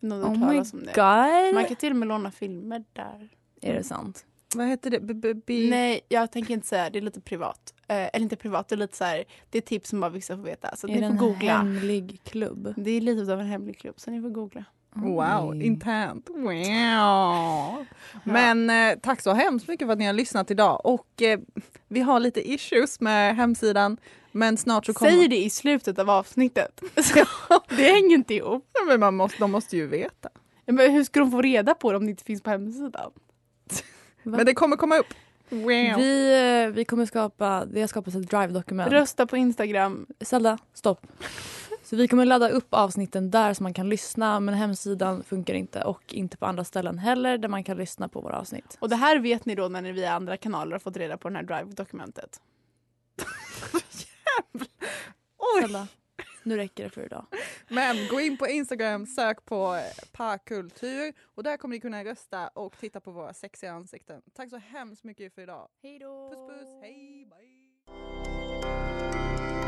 Någon 0.00 0.24
Oh 0.44 0.50
my 0.52 0.58
om 0.58 0.64
det. 0.72 0.92
god! 0.94 1.54
Man 1.54 1.64
kan 1.64 1.76
till 1.76 1.90
och 1.90 1.96
med 1.96 2.08
låna 2.08 2.30
filmer 2.30 2.84
där. 2.92 3.28
Är 3.60 3.74
det 3.74 3.84
sant? 3.84 4.26
Vad 4.54 4.66
heter 4.66 4.90
det? 4.90 5.00
B- 5.00 5.14
b- 5.14 5.34
b- 5.34 5.66
Nej, 5.70 6.00
jag 6.08 6.32
tänker 6.32 6.54
inte 6.54 6.66
säga 6.66 6.90
det 6.90 6.98
är 6.98 7.02
lite 7.02 7.20
privat. 7.20 7.74
Eh, 7.88 7.96
eller 7.96 8.20
inte 8.20 8.36
privat, 8.36 8.68
det 8.68 8.74
är 8.74 8.76
lite 8.76 8.96
så 8.96 9.04
här, 9.04 9.24
det 9.50 9.58
är 9.58 9.62
tips 9.62 9.88
som 9.90 10.00
bara 10.00 10.10
vissa 10.10 10.36
får 10.36 10.42
veta. 10.42 10.76
Så 10.76 10.86
är 10.86 10.92
ni 10.92 11.00
det 11.00 11.06
får 11.06 11.12
en 11.12 11.16
googla. 11.18 11.52
hemlig 11.58 12.20
klubb? 12.24 12.74
Det 12.76 12.90
är 12.90 13.00
lite 13.00 13.32
av 13.32 13.40
en 13.40 13.46
hemlig 13.46 13.78
klubb 13.78 13.94
så 14.00 14.10
ni 14.10 14.22
får 14.22 14.30
googla. 14.30 14.64
Wow, 15.02 15.50
Oj. 15.50 15.62
internt. 15.62 16.28
Wow. 16.34 17.86
Men 18.24 18.70
eh, 18.70 18.98
tack 19.02 19.20
så 19.20 19.32
hemskt 19.32 19.68
mycket 19.68 19.86
för 19.86 19.92
att 19.92 19.98
ni 19.98 20.06
har 20.06 20.12
lyssnat 20.12 20.50
idag. 20.50 20.80
Och 20.84 21.22
eh, 21.22 21.38
vi 21.88 22.00
har 22.00 22.20
lite 22.20 22.50
issues 22.50 23.00
med 23.00 23.36
hemsidan. 23.36 23.96
Men 24.32 24.56
snart 24.56 24.86
så 24.86 24.94
kommer... 24.94 25.12
Säg 25.12 25.28
det 25.28 25.36
i 25.44 25.50
slutet 25.50 25.98
av 25.98 26.10
avsnittet. 26.10 26.80
det 27.68 27.82
hänger 27.82 28.14
inte 28.14 28.34
ihop. 28.34 28.70
Ja, 28.72 28.84
Men 28.86 29.00
man 29.00 29.16
måste, 29.16 29.38
de 29.38 29.50
måste 29.50 29.76
ju 29.76 29.86
veta. 29.86 30.28
Ja, 30.64 30.72
Men 30.72 30.92
hur 30.92 31.04
ska 31.04 31.20
de 31.20 31.30
få 31.30 31.42
reda 31.42 31.74
på 31.74 31.90
det 31.92 31.96
om 31.96 32.04
det 32.04 32.10
inte 32.10 32.24
finns 32.24 32.42
på 32.42 32.50
hemsidan? 32.50 33.10
Men 34.22 34.46
det 34.46 34.54
kommer 34.54 34.76
komma 34.76 34.96
upp. 34.96 35.14
Wow. 35.50 35.96
Vi, 35.96 36.34
eh, 36.64 36.74
vi 36.74 36.84
kommer 36.84 37.06
skapa, 37.06 37.64
det 37.64 37.80
har 37.80 37.86
skapats 37.88 38.16
ett 38.16 38.30
drive-dokument. 38.30 38.92
Rösta 38.92 39.26
på 39.26 39.36
Instagram. 39.36 40.06
Zelda, 40.20 40.58
stopp. 40.74 41.06
Så 41.88 41.96
vi 41.96 42.08
kommer 42.08 42.24
ladda 42.24 42.48
upp 42.48 42.66
avsnitten 42.70 43.30
där 43.30 43.54
så 43.54 43.62
man 43.62 43.74
kan 43.74 43.88
lyssna 43.88 44.40
men 44.40 44.54
hemsidan 44.54 45.22
funkar 45.22 45.54
inte 45.54 45.82
och 45.82 46.14
inte 46.14 46.36
på 46.36 46.46
andra 46.46 46.64
ställen 46.64 46.98
heller 46.98 47.38
där 47.38 47.48
man 47.48 47.64
kan 47.64 47.76
lyssna 47.76 48.08
på 48.08 48.20
våra 48.20 48.38
avsnitt. 48.38 48.76
Och 48.80 48.88
det 48.88 48.96
här 48.96 49.18
vet 49.18 49.44
ni 49.44 49.54
då 49.54 49.68
när 49.68 49.82
ni 49.82 49.92
via 49.92 50.12
andra 50.12 50.36
kanaler 50.36 50.72
har 50.72 50.78
fått 50.78 50.96
reda 50.96 51.16
på 51.16 51.28
det 51.28 51.36
här 51.36 51.42
Drive-dokumentet. 51.42 52.40
Oj. 55.38 55.62
Zelda, 55.62 55.88
nu 56.42 56.56
räcker 56.56 56.84
det 56.84 56.90
för 56.90 57.04
idag. 57.04 57.26
Men 57.68 57.96
gå 58.10 58.20
in 58.20 58.36
på 58.36 58.46
Instagram, 58.46 59.06
sök 59.06 59.44
på 59.44 59.74
eh, 59.74 59.82
parkultur 60.12 61.12
och 61.34 61.42
där 61.42 61.56
kommer 61.56 61.74
ni 61.74 61.80
kunna 61.80 62.04
rösta 62.04 62.48
och 62.48 62.78
titta 62.78 63.00
på 63.00 63.10
våra 63.10 63.34
sexiga 63.34 63.72
ansikten. 63.72 64.22
Tack 64.34 64.50
så 64.50 64.56
hemskt 64.56 65.04
mycket 65.04 65.34
för 65.34 65.42
idag. 65.42 65.68
Hej 65.82 65.98
då! 65.98 66.30
Puss 66.30 66.58
puss, 66.58 66.68
hej, 66.82 67.26
bye. 67.30 68.57